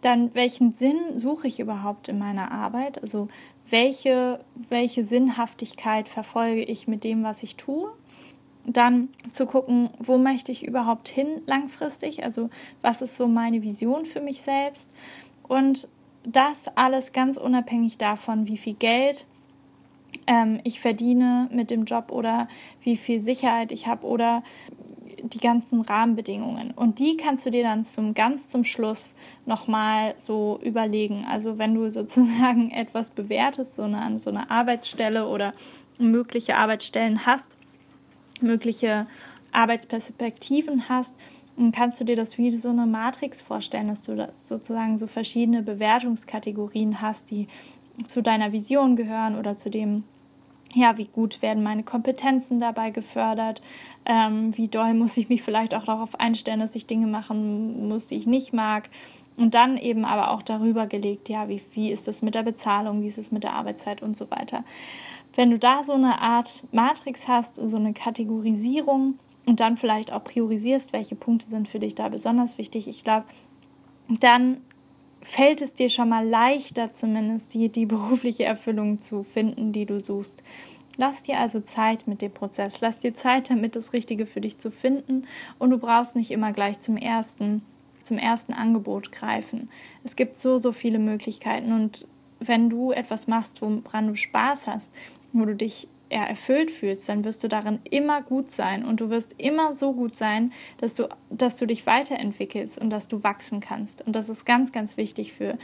Dann, 0.02 0.34
welchen 0.36 0.72
Sinn 0.72 0.98
suche 1.16 1.48
ich 1.48 1.60
überhaupt 1.60 2.08
in 2.08 2.20
meiner 2.20 2.52
Arbeit? 2.52 3.02
Also 3.02 3.28
welche, 3.70 4.40
welche 4.70 5.04
Sinnhaftigkeit 5.04 6.08
verfolge 6.08 6.64
ich 6.64 6.88
mit 6.88 7.04
dem, 7.04 7.24
was 7.24 7.44
ich 7.44 7.56
tue? 7.56 7.92
Dann 8.66 9.10
zu 9.32 9.46
gucken, 9.46 9.90
wo 9.98 10.18
möchte 10.18 10.52
ich 10.52 10.66
überhaupt 10.66 11.10
hin 11.10 11.42
langfristig? 11.46 12.24
Also 12.24 12.50
was 12.82 13.02
ist 13.02 13.16
so 13.16 13.28
meine 13.28 13.64
Vision 13.64 14.06
für 14.06 14.22
mich 14.22 14.42
selbst? 14.42 14.92
Und 15.48 15.88
das 16.24 16.68
alles 16.76 17.14
ganz 17.14 17.38
unabhängig 17.38 17.98
davon, 17.98 18.48
wie 18.48 18.58
viel 18.58 18.74
Geld 18.74 19.26
ähm, 20.28 20.60
ich 20.64 20.80
verdiene 20.80 21.50
mit 21.52 21.72
dem 21.72 21.86
Job 21.86 22.12
oder 22.12 22.48
wie 22.82 22.98
viel 22.98 23.20
Sicherheit 23.20 23.72
ich 23.72 23.88
habe 23.88 24.06
oder 24.06 24.44
die 25.24 25.40
ganzen 25.40 25.82
Rahmenbedingungen. 25.82 26.72
Und 26.72 27.00
die 27.00 27.18
kannst 27.18 27.46
du 27.46 27.50
dir 27.50 27.64
dann 27.64 27.84
zum 27.84 28.14
ganz 28.14 28.50
zum 28.50 28.64
Schluss 28.64 29.16
nochmal 29.46 30.14
so 30.18 30.60
überlegen. 30.64 31.26
Also 31.30 31.58
wenn 31.58 31.74
du 31.74 31.90
sozusagen 31.92 32.72
etwas 32.72 33.10
bewertest, 33.10 33.76
so 33.76 33.84
eine, 33.84 34.52
Arbeitsstelle 34.52 35.28
oder 35.28 35.54
mögliche 35.98 36.58
Arbeitsstellen 36.58 37.26
hast, 37.26 37.58
mögliche 38.42 39.08
Arbeitsperspektiven 39.52 40.90
hast, 40.90 41.16
dann 41.56 41.72
kannst 41.72 42.00
du 42.00 42.04
dir 42.04 42.16
das 42.16 42.38
wie 42.38 42.56
so 42.56 42.70
eine 42.70 42.86
Matrix 42.86 43.42
vorstellen, 43.42 43.88
dass 43.88 44.02
du 44.02 44.16
das 44.16 44.48
sozusagen 44.48 45.00
so 45.00 45.08
verschiedene 45.08 45.64
Bewertungskategorien 45.64 47.02
hast, 47.02 47.32
die 47.32 47.48
zu 48.08 48.22
deiner 48.22 48.52
Vision 48.52 48.96
gehören 48.96 49.36
oder 49.36 49.58
zu 49.58 49.72
dem, 49.72 50.04
ja, 50.74 50.98
wie 50.98 51.06
gut 51.06 51.42
werden 51.42 51.64
meine 51.64 51.84
Kompetenzen 51.84 52.60
dabei 52.60 52.92
gefördert, 52.92 53.62
ähm, 54.06 54.56
wie 54.58 54.68
doll 54.68 54.94
muss 54.94 55.18
ich 55.18 55.30
mich 55.30 55.42
vielleicht 55.42 55.74
auch 55.74 55.84
darauf 55.84 56.20
einstellen, 56.20 56.60
dass 56.60 56.76
ich 56.76 56.88
Dinge 56.88 57.08
machen 57.08 57.88
muss, 57.88 58.08
die 58.08 58.16
ich 58.16 58.28
nicht 58.28 58.54
mag. 58.54 58.90
Und 59.38 59.54
dann 59.54 59.78
eben 59.78 60.04
aber 60.04 60.32
auch 60.32 60.42
darüber 60.42 60.88
gelegt, 60.88 61.30
ja, 61.30 61.48
wie, 61.48 61.62
wie 61.74 61.92
ist 61.92 62.08
es 62.08 62.24
mit 62.24 62.34
der 62.34 62.44
Bezahlung, 62.44 63.04
wie 63.04 63.08
ist 63.08 63.20
es 63.20 63.32
mit 63.32 63.44
der 63.44 63.54
Arbeitszeit 63.54 64.02
und 64.02 64.18
so 64.18 64.32
weiter. 64.32 64.64
Wenn 65.36 65.52
du 65.52 65.60
da 65.60 65.84
so 65.84 65.94
eine 65.94 66.20
Art 66.20 66.64
Matrix 66.72 67.28
hast, 67.28 67.56
so 67.56 67.78
eine 67.78 67.94
Kategorisierung 67.94 69.20
und 69.46 69.60
dann 69.60 69.78
vielleicht 69.78 70.12
auch 70.12 70.24
priorisierst, 70.24 70.92
welche 70.92 71.16
Punkte 71.16 71.48
sind 71.48 71.68
für 71.68 71.80
dich 71.80 71.94
da 71.94 72.10
besonders 72.10 72.58
wichtig, 72.58 72.88
ich 72.88 73.04
glaube, 73.04 73.26
dann 74.08 74.62
fällt 75.22 75.62
es 75.62 75.74
dir 75.74 75.90
schon 75.90 76.10
mal 76.10 76.28
leichter, 76.28 76.94
zumindest 76.94 77.54
die, 77.54 77.70
die 77.70 77.86
berufliche 77.86 78.46
Erfüllung 78.46 79.00
zu 79.00 79.24
finden, 79.24 79.72
die 79.74 79.86
du 79.86 80.00
suchst. 80.00 80.44
Lass 80.98 81.24
dir 81.24 81.40
also 81.40 81.60
Zeit 81.60 82.08
mit 82.08 82.22
dem 82.22 82.32
Prozess. 82.32 82.82
Lass 82.82 82.98
dir 82.98 83.14
Zeit 83.14 83.50
damit, 83.50 83.76
das 83.76 83.94
Richtige 83.94 84.26
für 84.26 84.42
dich 84.42 84.58
zu 84.58 84.72
finden. 84.72 85.28
Und 85.60 85.70
du 85.70 85.78
brauchst 85.78 86.16
nicht 86.16 86.32
immer 86.32 86.52
gleich 86.54 86.80
zum 86.80 86.98
ersten, 86.98 87.62
zum 88.02 88.18
ersten 88.18 88.54
Angebot 88.54 89.12
greifen. 89.12 89.70
Es 90.04 90.16
gibt 90.16 90.36
so, 90.36 90.58
so 90.58 90.72
viele 90.72 90.98
Möglichkeiten. 90.98 91.72
Und 91.72 92.08
wenn 92.40 92.70
du 92.70 92.92
etwas 92.92 93.28
machst, 93.28 93.62
woran 93.62 94.08
du 94.08 94.16
Spaß 94.16 94.68
hast, 94.68 94.92
wo 95.34 95.46
du 95.46 95.56
dich 95.56 95.88
eher 96.10 96.28
erfüllt 96.28 96.72
fühlst, 96.72 97.08
dann 97.10 97.24
wirst 97.24 97.44
du 97.44 97.48
darin 97.48 97.80
immer 97.90 98.22
gut 98.22 98.50
sein 98.50 98.86
und 98.86 99.02
du 99.02 99.10
wirst 99.10 99.36
immer 99.38 99.74
so 99.74 99.94
gut 99.94 100.16
sein, 100.16 100.54
dass 100.78 100.96
du, 100.96 101.08
dass 101.30 101.58
du 101.58 101.66
dich 101.66 101.86
weiterentwickelst 101.86 102.80
und 102.80 102.90
dass 102.90 103.08
du 103.08 103.24
wachsen 103.24 103.60
kannst. 103.60 104.06
Und 104.06 104.16
das 104.16 104.30
ist 104.30 104.46
ganz, 104.46 104.72
ganz 104.72 104.98
wichtig 104.98 105.34
für 105.34 105.58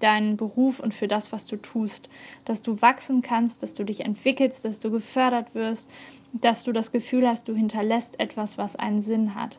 deinen 0.00 0.36
Beruf 0.36 0.80
und 0.80 0.94
für 0.94 1.08
das, 1.08 1.32
was 1.32 1.46
du 1.46 1.56
tust, 1.56 2.08
dass 2.44 2.62
du 2.62 2.80
wachsen 2.80 3.22
kannst, 3.22 3.62
dass 3.62 3.74
du 3.74 3.84
dich 3.84 4.04
entwickelst, 4.04 4.64
dass 4.64 4.78
du 4.78 4.90
gefördert 4.90 5.54
wirst, 5.54 5.90
dass 6.32 6.62
du 6.62 6.72
das 6.72 6.92
Gefühl 6.92 7.26
hast, 7.26 7.48
du 7.48 7.54
hinterlässt 7.54 8.20
etwas, 8.20 8.58
was 8.58 8.76
einen 8.76 9.02
Sinn 9.02 9.34
hat. 9.34 9.58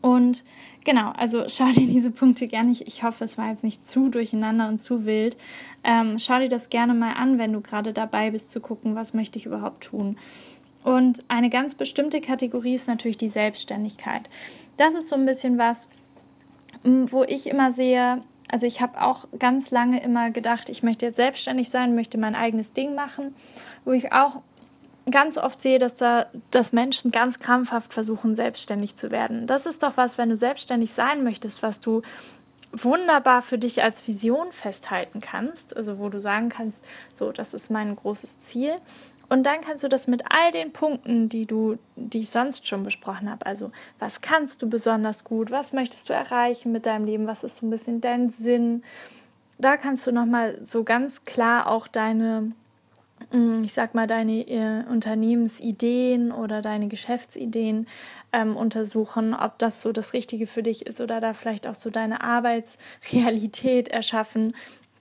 Und 0.00 0.44
genau, 0.84 1.12
also 1.16 1.44
schau 1.48 1.70
dir 1.72 1.86
diese 1.86 2.10
Punkte 2.10 2.46
gerne. 2.46 2.72
Ich, 2.72 3.02
hoffe, 3.02 3.24
es 3.24 3.38
war 3.38 3.50
jetzt 3.50 3.64
nicht 3.64 3.86
zu 3.86 4.08
durcheinander 4.08 4.68
und 4.68 4.80
zu 4.80 5.04
wild. 5.04 5.36
Ähm, 5.84 6.18
schau 6.18 6.38
dir 6.38 6.48
das 6.48 6.70
gerne 6.70 6.94
mal 6.94 7.14
an, 7.14 7.38
wenn 7.38 7.52
du 7.52 7.60
gerade 7.60 7.92
dabei 7.92 8.30
bist 8.30 8.50
zu 8.50 8.60
gucken, 8.60 8.94
was 8.94 9.14
möchte 9.14 9.38
ich 9.38 9.46
überhaupt 9.46 9.84
tun. 9.84 10.16
Und 10.82 11.24
eine 11.28 11.50
ganz 11.50 11.74
bestimmte 11.74 12.20
Kategorie 12.20 12.74
ist 12.74 12.88
natürlich 12.88 13.18
die 13.18 13.28
Selbstständigkeit. 13.28 14.30
Das 14.76 14.94
ist 14.94 15.08
so 15.08 15.16
ein 15.16 15.26
bisschen 15.26 15.58
was, 15.58 15.88
wo 16.82 17.22
ich 17.24 17.46
immer 17.46 17.70
sehe, 17.70 18.22
also 18.50 18.66
ich 18.66 18.80
habe 18.80 19.02
auch 19.02 19.26
ganz 19.38 19.70
lange 19.70 20.02
immer 20.02 20.30
gedacht, 20.30 20.70
ich 20.70 20.82
möchte 20.82 21.06
jetzt 21.06 21.16
selbstständig 21.16 21.68
sein, 21.68 21.94
möchte 21.94 22.18
mein 22.18 22.34
eigenes 22.34 22.72
Ding 22.72 22.94
machen, 22.94 23.34
wo 23.84 23.92
ich 23.92 24.12
auch 24.12 24.42
ganz 25.10 25.38
oft 25.38 25.60
sehe, 25.60 25.78
dass 25.78 25.96
da 25.96 26.26
dass 26.50 26.72
Menschen 26.72 27.10
ganz 27.10 27.38
krampfhaft 27.38 27.92
versuchen, 27.92 28.34
selbstständig 28.34 28.96
zu 28.96 29.10
werden. 29.10 29.46
Das 29.46 29.66
ist 29.66 29.82
doch 29.82 29.96
was, 29.96 30.18
wenn 30.18 30.28
du 30.28 30.36
selbstständig 30.36 30.92
sein 30.92 31.24
möchtest, 31.24 31.62
was 31.62 31.80
du 31.80 32.02
wunderbar 32.72 33.42
für 33.42 33.58
dich 33.58 33.82
als 33.82 34.06
Vision 34.06 34.52
festhalten 34.52 35.20
kannst, 35.20 35.76
also 35.76 35.98
wo 35.98 36.08
du 36.08 36.20
sagen 36.20 36.48
kannst, 36.48 36.84
so, 37.12 37.32
das 37.32 37.54
ist 37.54 37.70
mein 37.70 37.96
großes 37.96 38.38
Ziel. 38.38 38.76
Und 39.28 39.44
dann 39.44 39.60
kannst 39.60 39.84
du 39.84 39.88
das 39.88 40.08
mit 40.08 40.24
all 40.28 40.50
den 40.50 40.72
Punkten, 40.72 41.28
die 41.28 41.46
du, 41.46 41.78
die 41.94 42.20
ich 42.20 42.30
sonst 42.30 42.66
schon 42.66 42.82
besprochen 42.82 43.30
habe. 43.30 43.46
Also, 43.46 43.70
was 44.00 44.22
kannst 44.22 44.60
du 44.60 44.68
besonders 44.68 45.22
gut? 45.22 45.52
Was 45.52 45.72
möchtest 45.72 46.08
du 46.08 46.12
erreichen 46.12 46.72
mit 46.72 46.84
deinem 46.84 47.04
Leben? 47.04 47.28
Was 47.28 47.44
ist 47.44 47.56
so 47.56 47.66
ein 47.66 47.70
bisschen 47.70 48.00
dein 48.00 48.30
Sinn? 48.30 48.82
Da 49.58 49.76
kannst 49.76 50.04
du 50.06 50.12
nochmal 50.12 50.58
so 50.64 50.82
ganz 50.82 51.22
klar 51.22 51.68
auch 51.68 51.86
deine, 51.86 52.50
ich 53.62 53.72
sag 53.72 53.94
mal, 53.94 54.08
deine 54.08 54.40
äh, 54.48 54.84
Unternehmensideen 54.90 56.32
oder 56.32 56.62
deine 56.62 56.88
Geschäftsideen 56.88 57.86
ähm, 58.32 58.56
untersuchen, 58.56 59.34
ob 59.34 59.58
das 59.58 59.82
so 59.82 59.92
das 59.92 60.14
Richtige 60.14 60.48
für 60.48 60.64
dich 60.64 60.86
ist 60.86 61.00
oder 61.00 61.20
da 61.20 61.32
vielleicht 61.32 61.66
auch 61.66 61.76
so 61.76 61.90
deine 61.90 62.22
Arbeitsrealität 62.22 63.88
erschaffen, 63.88 64.54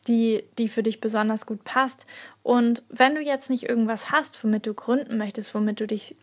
die, 0.08 0.44
die 0.60 0.70
für 0.70 0.84
dich 0.84 1.02
besonders 1.02 1.46
gut 1.48 1.63
passt. 1.63 2.06
Und 2.44 2.84
wenn 2.89 3.15
du 3.15 3.22
jetzt 3.22 3.50
nicht 3.50 3.68
irgendwas 3.68 4.12
hast, 4.12 4.44
womit 4.44 4.68
du 4.68 4.74
gründen 4.74 5.18
möchtest, 5.18 5.54
womit 5.56 5.80
du 5.80 5.88
dich 5.88 6.15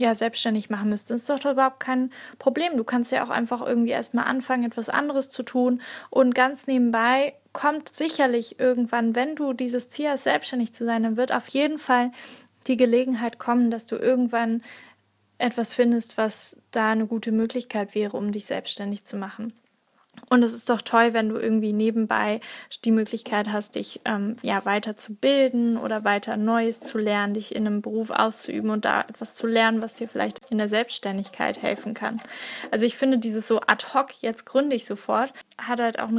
ja 0.00 0.14
selbstständig 0.14 0.70
machen 0.70 0.90
müsstest, 0.90 1.30
ist 1.30 1.44
doch 1.44 1.52
überhaupt 1.52 1.80
kein 1.80 2.10
Problem. 2.38 2.76
Du 2.76 2.84
kannst 2.84 3.12
ja 3.12 3.24
auch 3.24 3.30
einfach 3.30 3.60
irgendwie 3.64 3.90
erstmal 3.90 4.24
anfangen, 4.24 4.64
etwas 4.64 4.88
anderes 4.88 5.28
zu 5.28 5.42
tun. 5.42 5.82
Und 6.08 6.34
ganz 6.34 6.66
nebenbei 6.66 7.34
kommt 7.52 7.88
sicherlich 7.88 8.58
irgendwann, 8.58 9.14
wenn 9.14 9.36
du 9.36 9.52
dieses 9.52 9.88
Ziel 9.88 10.10
hast, 10.10 10.24
selbstständig 10.24 10.72
zu 10.72 10.84
sein, 10.84 11.02
dann 11.02 11.16
wird 11.16 11.32
auf 11.32 11.48
jeden 11.48 11.78
Fall 11.78 12.12
die 12.66 12.76
Gelegenheit 12.76 13.38
kommen, 13.38 13.70
dass 13.70 13.86
du 13.86 13.96
irgendwann 13.96 14.62
etwas 15.38 15.72
findest, 15.72 16.16
was 16.18 16.60
da 16.70 16.90
eine 16.90 17.06
gute 17.06 17.32
Möglichkeit 17.32 17.94
wäre, 17.94 18.16
um 18.16 18.30
dich 18.30 18.46
selbstständig 18.46 19.04
zu 19.04 19.16
machen. 19.16 19.52
Und 20.28 20.42
es 20.42 20.54
ist 20.54 20.70
doch 20.70 20.82
toll, 20.82 21.12
wenn 21.12 21.28
du 21.28 21.36
irgendwie 21.36 21.72
nebenbei 21.72 22.40
die 22.84 22.90
Möglichkeit 22.90 23.48
hast, 23.50 23.74
dich 23.74 24.00
ähm, 24.04 24.36
ja 24.42 24.64
weiter 24.64 24.96
zu 24.96 25.14
bilden 25.14 25.76
oder 25.76 26.04
weiter 26.04 26.36
Neues 26.36 26.80
zu 26.80 26.98
lernen, 26.98 27.34
dich 27.34 27.54
in 27.54 27.66
einem 27.66 27.82
Beruf 27.82 28.10
auszuüben 28.10 28.70
und 28.70 28.84
da 28.84 29.02
etwas 29.02 29.34
zu 29.34 29.46
lernen, 29.46 29.82
was 29.82 29.94
dir 29.94 30.08
vielleicht 30.08 30.40
in 30.50 30.58
der 30.58 30.68
Selbstständigkeit 30.68 31.62
helfen 31.62 31.94
kann. 31.94 32.20
Also 32.70 32.86
ich 32.86 32.96
finde 32.96 33.18
dieses 33.18 33.48
so 33.48 33.60
ad 33.60 33.86
hoc, 33.94 34.22
jetzt 34.22 34.46
gründe 34.46 34.76
ich 34.76 34.84
sofort, 34.84 35.32
hat 35.58 35.80
halt 35.80 35.98
auch 35.98 36.08
ein 36.08 36.18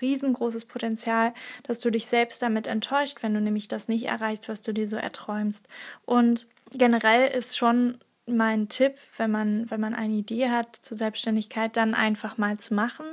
riesengroßes 0.00 0.64
Potenzial, 0.64 1.32
dass 1.62 1.80
du 1.80 1.90
dich 1.90 2.06
selbst 2.06 2.42
damit 2.42 2.66
enttäuscht, 2.66 3.22
wenn 3.22 3.34
du 3.34 3.40
nämlich 3.40 3.68
das 3.68 3.88
nicht 3.88 4.06
erreichst, 4.06 4.48
was 4.48 4.62
du 4.62 4.72
dir 4.72 4.88
so 4.88 4.96
erträumst. 4.96 5.68
Und 6.04 6.46
generell 6.72 7.28
ist 7.30 7.56
schon 7.56 7.98
mein 8.26 8.68
Tipp, 8.68 8.94
wenn 9.16 9.30
man, 9.30 9.70
wenn 9.70 9.80
man 9.80 9.94
eine 9.94 10.14
Idee 10.14 10.50
hat 10.50 10.76
zur 10.76 10.96
Selbstständigkeit, 10.96 11.76
dann 11.76 11.94
einfach 11.94 12.38
mal 12.38 12.58
zu 12.58 12.74
machen. 12.74 13.06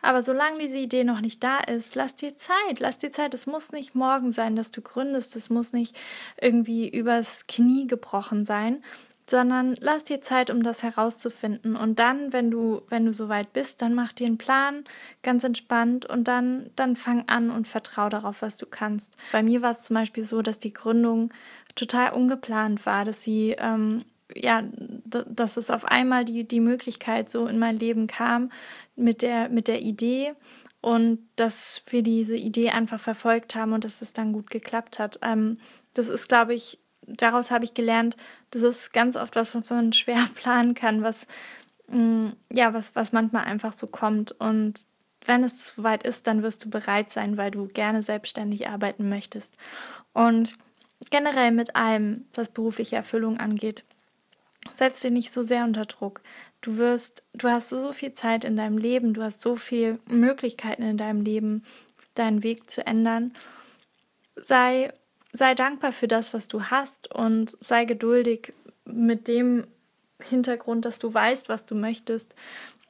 Aber 0.00 0.22
solange 0.22 0.58
diese 0.58 0.78
Idee 0.78 1.04
noch 1.04 1.20
nicht 1.20 1.42
da 1.44 1.58
ist, 1.58 1.94
lass 1.94 2.14
dir 2.14 2.36
Zeit, 2.36 2.80
lass 2.80 2.98
dir 2.98 3.12
Zeit. 3.12 3.34
Es 3.34 3.46
muss 3.46 3.72
nicht 3.72 3.94
morgen 3.94 4.30
sein, 4.30 4.56
dass 4.56 4.70
du 4.70 4.80
gründest, 4.80 5.36
es 5.36 5.50
muss 5.50 5.72
nicht 5.72 5.96
irgendwie 6.40 6.88
übers 6.88 7.46
Knie 7.46 7.86
gebrochen 7.86 8.44
sein, 8.44 8.82
sondern 9.28 9.76
lass 9.80 10.04
dir 10.04 10.20
Zeit, 10.20 10.50
um 10.50 10.62
das 10.62 10.82
herauszufinden. 10.82 11.76
Und 11.76 11.98
dann, 11.98 12.32
wenn 12.32 12.50
du, 12.50 12.82
wenn 12.88 13.06
du 13.06 13.12
soweit 13.12 13.52
bist, 13.52 13.80
dann 13.80 13.94
mach 13.94 14.12
dir 14.12 14.26
einen 14.26 14.38
Plan, 14.38 14.84
ganz 15.22 15.44
entspannt 15.44 16.06
und 16.06 16.24
dann, 16.28 16.70
dann 16.76 16.96
fang 16.96 17.28
an 17.28 17.50
und 17.50 17.68
vertrau 17.68 18.08
darauf, 18.08 18.42
was 18.42 18.56
du 18.56 18.66
kannst. 18.66 19.16
Bei 19.30 19.42
mir 19.42 19.62
war 19.62 19.70
es 19.70 19.84
zum 19.84 19.94
Beispiel 19.94 20.24
so, 20.24 20.42
dass 20.42 20.58
die 20.58 20.72
Gründung 20.72 21.32
total 21.74 22.12
ungeplant 22.12 22.84
war, 22.84 23.04
dass 23.04 23.22
sie 23.22 23.56
ähm, 23.58 24.04
ja, 24.34 24.62
dass 25.04 25.56
es 25.56 25.70
auf 25.70 25.84
einmal 25.84 26.24
die, 26.24 26.44
die 26.44 26.60
Möglichkeit 26.60 27.30
so 27.30 27.46
in 27.46 27.58
mein 27.58 27.78
Leben 27.78 28.06
kam 28.06 28.50
mit 28.96 29.22
der, 29.22 29.48
mit 29.48 29.68
der 29.68 29.82
Idee 29.82 30.34
und 30.80 31.20
dass 31.36 31.82
wir 31.88 32.02
diese 32.02 32.36
Idee 32.36 32.70
einfach 32.70 33.00
verfolgt 33.00 33.54
haben 33.54 33.72
und 33.72 33.84
dass 33.84 34.02
es 34.02 34.12
dann 34.12 34.32
gut 34.32 34.50
geklappt 34.50 34.98
hat. 34.98 35.18
Ähm, 35.22 35.58
das 35.94 36.08
ist, 36.08 36.28
glaube 36.28 36.54
ich, 36.54 36.78
daraus 37.06 37.50
habe 37.50 37.64
ich 37.64 37.74
gelernt, 37.74 38.16
das 38.50 38.62
ist 38.62 38.92
ganz 38.92 39.16
oft 39.16 39.36
was, 39.36 39.54
was 39.54 39.70
man 39.70 39.92
schwer 39.94 40.24
planen 40.34 40.74
kann, 40.74 41.02
was, 41.02 41.26
mh, 41.88 41.98
mm, 41.98 42.36
ja, 42.52 42.74
was, 42.74 42.94
was 42.96 43.12
manchmal 43.12 43.44
einfach 43.44 43.72
so 43.72 43.86
kommt. 43.86 44.32
Und 44.32 44.80
wenn 45.24 45.44
es 45.44 45.68
soweit 45.68 46.02
ist, 46.02 46.26
dann 46.26 46.42
wirst 46.42 46.64
du 46.64 46.70
bereit 46.70 47.10
sein, 47.10 47.36
weil 47.36 47.50
du 47.50 47.66
gerne 47.68 48.02
selbstständig 48.02 48.68
arbeiten 48.68 49.08
möchtest. 49.08 49.56
Und 50.12 50.56
generell 51.10 51.52
mit 51.52 51.76
allem, 51.76 52.26
was 52.34 52.48
berufliche 52.48 52.96
Erfüllung 52.96 53.38
angeht, 53.38 53.84
setz 54.74 55.00
dir 55.00 55.10
nicht 55.10 55.32
so 55.32 55.42
sehr 55.42 55.64
unter 55.64 55.84
Druck. 55.84 56.20
Du 56.60 56.76
wirst, 56.76 57.24
du 57.34 57.48
hast 57.48 57.68
so, 57.68 57.80
so 57.80 57.92
viel 57.92 58.14
Zeit 58.14 58.44
in 58.44 58.56
deinem 58.56 58.78
Leben, 58.78 59.14
du 59.14 59.22
hast 59.22 59.40
so 59.40 59.56
viele 59.56 59.98
Möglichkeiten 60.08 60.82
in 60.82 60.96
deinem 60.96 61.20
Leben, 61.20 61.64
deinen 62.14 62.42
Weg 62.42 62.70
zu 62.70 62.86
ändern. 62.86 63.32
Sei, 64.36 64.92
sei 65.32 65.54
dankbar 65.54 65.92
für 65.92 66.08
das, 66.08 66.32
was 66.32 66.48
du 66.48 66.64
hast 66.64 67.12
und 67.12 67.56
sei 67.60 67.84
geduldig 67.84 68.52
mit 68.84 69.28
dem 69.28 69.66
Hintergrund, 70.22 70.84
dass 70.84 70.98
du 70.98 71.12
weißt, 71.12 71.48
was 71.48 71.66
du 71.66 71.74
möchtest. 71.74 72.34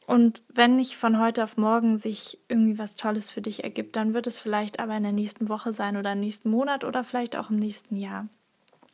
Und 0.06 0.42
wenn 0.48 0.76
nicht 0.76 0.96
von 0.96 1.20
heute 1.20 1.44
auf 1.44 1.56
morgen 1.56 1.96
sich 1.96 2.38
irgendwie 2.48 2.78
was 2.78 2.96
Tolles 2.96 3.30
für 3.30 3.40
dich 3.40 3.64
ergibt, 3.64 3.96
dann 3.96 4.14
wird 4.14 4.26
es 4.26 4.38
vielleicht 4.38 4.80
aber 4.80 4.96
in 4.96 5.04
der 5.04 5.12
nächsten 5.12 5.48
Woche 5.48 5.72
sein 5.72 5.96
oder 5.96 6.12
im 6.12 6.20
nächsten 6.20 6.50
Monat 6.50 6.84
oder 6.84 7.04
vielleicht 7.04 7.36
auch 7.36 7.50
im 7.50 7.56
nächsten 7.56 7.96
Jahr. 7.96 8.28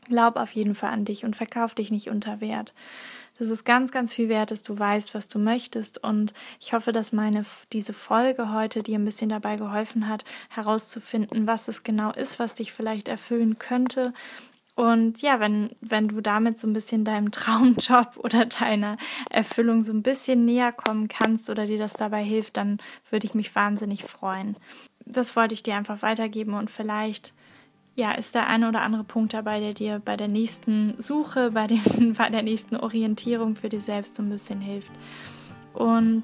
Glaub 0.07 0.37
auf 0.37 0.53
jeden 0.53 0.75
Fall 0.75 0.91
an 0.91 1.05
dich 1.05 1.25
und 1.25 1.37
verkauf 1.37 1.75
dich 1.75 1.91
nicht 1.91 2.09
unter 2.09 2.41
Wert. 2.41 2.73
Das 3.39 3.51
ist 3.51 3.65
ganz, 3.65 3.93
ganz 3.93 4.13
viel 4.13 4.29
wert, 4.29 4.51
dass 4.51 4.65
du 4.65 4.77
weißt, 4.79 5.15
was 5.15 5.29
du 5.29 5.39
möchtest. 5.39 6.03
Und 6.03 6.35
ich 6.61 6.73
hoffe, 6.73 6.91
dass 6.91 7.13
meine, 7.13 7.45
diese 7.73 7.93
Folge 7.93 8.53
heute 8.53 8.83
dir 8.83 8.99
ein 8.99 9.05
bisschen 9.05 9.29
dabei 9.29 9.57
geholfen 9.57 10.09
hat, 10.09 10.25
herauszufinden, 10.49 11.47
was 11.47 11.69
es 11.69 11.85
genau 11.85 12.13
ist, 12.13 12.41
was 12.41 12.55
dich 12.55 12.73
vielleicht 12.73 13.07
erfüllen 13.07 13.59
könnte. 13.59 14.13
Und 14.75 15.23
ja, 15.23 15.41
wenn, 15.41 15.71
wenn 15.81 16.09
du 16.09 16.21
damit 16.21 16.59
so 16.59 16.67
ein 16.67 16.73
bisschen 16.73 17.05
deinem 17.05 17.31
Traumjob 17.33 18.17
oder 18.17 18.45
deiner 18.47 18.97
Erfüllung 19.31 19.85
so 19.85 19.93
ein 19.93 20.03
bisschen 20.03 20.45
näher 20.45 20.73
kommen 20.73 21.09
kannst 21.09 21.49
oder 21.49 21.67
dir 21.67 21.79
das 21.79 21.93
dabei 21.95 22.25
hilft, 22.25 22.57
dann 22.57 22.79
würde 23.11 23.27
ich 23.27 23.35
mich 23.35 23.55
wahnsinnig 23.55 24.05
freuen. 24.05 24.57
Das 25.05 25.37
wollte 25.37 25.55
ich 25.55 25.63
dir 25.63 25.77
einfach 25.77 26.03
weitergeben 26.03 26.55
und 26.55 26.71
vielleicht 26.71 27.33
ja, 27.99 28.13
ist 28.13 28.37
der 28.37 28.47
eine 28.47 28.69
oder 28.69 28.83
andere 28.83 29.03
Punkt 29.03 29.35
dabei, 29.35 29.59
der 29.59 29.75
dir 29.75 30.01
bei 30.05 30.17
der 30.17 30.29
nächsten 30.29 30.95
Suche, 30.99 31.51
bei, 31.51 31.67
dem, 31.67 32.15
bei 32.17 32.31
der 32.31 32.45
nächsten 32.45 32.77
Orientierung 32.77 33.57
für 33.57 33.69
dich 33.69 33.83
selbst 33.83 34.15
so 34.15 34.23
ein 34.23 34.31
bisschen 34.31 34.61
hilft. 34.61 34.93
Und 35.75 36.23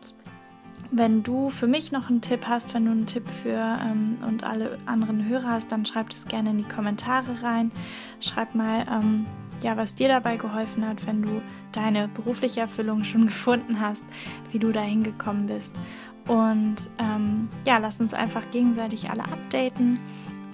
wenn 0.93 1.25
du 1.25 1.51
für 1.51 1.67
mich 1.67 1.91
noch 1.91 2.09
einen 2.09 2.21
Tipp 2.21 2.47
hast, 2.47 2.75
wenn 2.75 2.85
du 2.85 2.93
einen 2.93 3.07
Tipp 3.07 3.25
für 3.43 3.77
ähm, 3.91 4.19
und 4.25 4.45
alle 4.45 4.79
anderen 4.87 5.27
Hörer 5.29 5.49
hast, 5.49 5.73
dann 5.73 5.85
schreib 5.85 6.11
es 6.11 6.27
gerne 6.27 6.51
in 6.51 6.59
die 6.59 6.69
Kommentare 6.69 7.43
rein. 7.43 7.73
Schreib 8.21 8.55
mal, 8.55 8.87
ähm, 8.89 9.27
ja, 9.61 9.77
was 9.77 9.97
dir 9.97 10.07
dabei 10.07 10.37
geholfen 10.37 10.87
hat, 10.87 11.05
wenn 11.09 11.23
du 11.23 11.43
deine 11.73 12.07
berufliche 12.07 12.61
Erfüllung 12.61 13.03
schon 13.03 13.27
gefunden 13.27 13.81
hast, 13.81 14.05
wie 14.53 14.61
du 14.61 14.71
da 14.71 14.81
hingekommen 14.81 15.49
bist. 15.49 15.75
Und 16.29 16.89
ähm, 17.01 17.49
ja, 17.67 17.79
lass 17.79 18.01
uns 18.01 18.15
einfach 18.15 18.49
gegenseitig 18.53 19.11
alle 19.11 19.25
updaten 19.25 19.99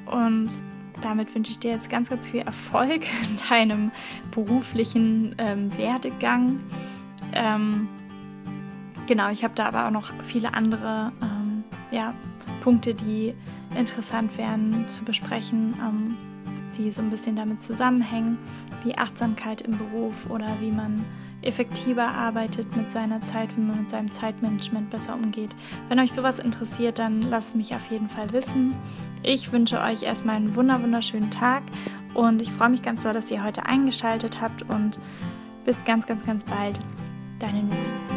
und 0.07 0.63
damit 1.03 1.35
wünsche 1.35 1.53
ich 1.53 1.59
dir 1.59 1.73
jetzt 1.73 1.91
ganz, 1.91 2.11
ganz 2.11 2.29
viel 2.29 2.41
Erfolg 2.41 3.03
in 3.25 3.37
deinem 3.49 3.91
beruflichen 4.31 5.35
ähm, 5.39 5.77
Werdegang. 5.77 6.61
Ähm, 7.33 7.89
genau, 9.07 9.31
ich 9.31 9.45
habe 9.45 9.55
da 9.55 9.67
aber 9.67 9.87
auch 9.87 9.91
noch 9.91 10.13
viele 10.25 10.55
andere 10.55 11.13
ähm, 11.23 11.65
ja, 11.91 12.15
Punkte, 12.63 12.95
die 12.95 13.35
interessant 13.77 14.37
wären 14.37 14.89
zu 14.89 15.05
besprechen, 15.05 15.75
ähm, 15.81 16.17
die 16.77 16.91
so 16.91 17.03
ein 17.03 17.11
bisschen 17.11 17.37
damit 17.37 17.63
zusammenhängen, 17.63 18.39
wie 18.85 18.97
Achtsamkeit 18.97 19.61
im 19.61 19.77
Beruf 19.77 20.15
oder 20.29 20.47
wie 20.61 20.71
man 20.71 21.05
effektiver 21.43 22.07
arbeitet 22.07 22.77
mit 22.77 22.91
seiner 22.91 23.21
Zeit, 23.23 23.49
wie 23.57 23.63
man 23.63 23.81
mit 23.81 23.91
seinem 23.91 24.11
Zeitmanagement 24.11 24.91
besser 24.91 25.15
umgeht. 25.15 25.51
Wenn 25.89 25.99
euch 25.99 26.13
sowas 26.13 26.39
interessiert, 26.39 26.99
dann 26.99 27.23
lasst 27.23 27.57
mich 27.57 27.75
auf 27.75 27.91
jeden 27.91 28.09
Fall 28.09 28.33
wissen. 28.33 28.75
Ich 29.23 29.53
wünsche 29.53 29.81
euch 29.81 30.03
erstmal 30.03 30.37
einen 30.37 30.55
wunderschönen 30.55 31.31
Tag 31.31 31.63
und 32.15 32.41
ich 32.41 32.51
freue 32.51 32.71
mich 32.71 32.83
ganz 32.83 33.03
doll, 33.03 33.13
dass 33.13 33.31
ihr 33.31 33.45
heute 33.45 33.67
eingeschaltet 33.67 34.41
habt 34.41 34.63
und 34.63 34.99
bis 35.65 35.85
ganz, 35.85 36.07
ganz, 36.07 36.25
ganz 36.25 36.45
bald. 36.45 36.79
Deine 37.39 37.63
Nuri. 37.63 38.10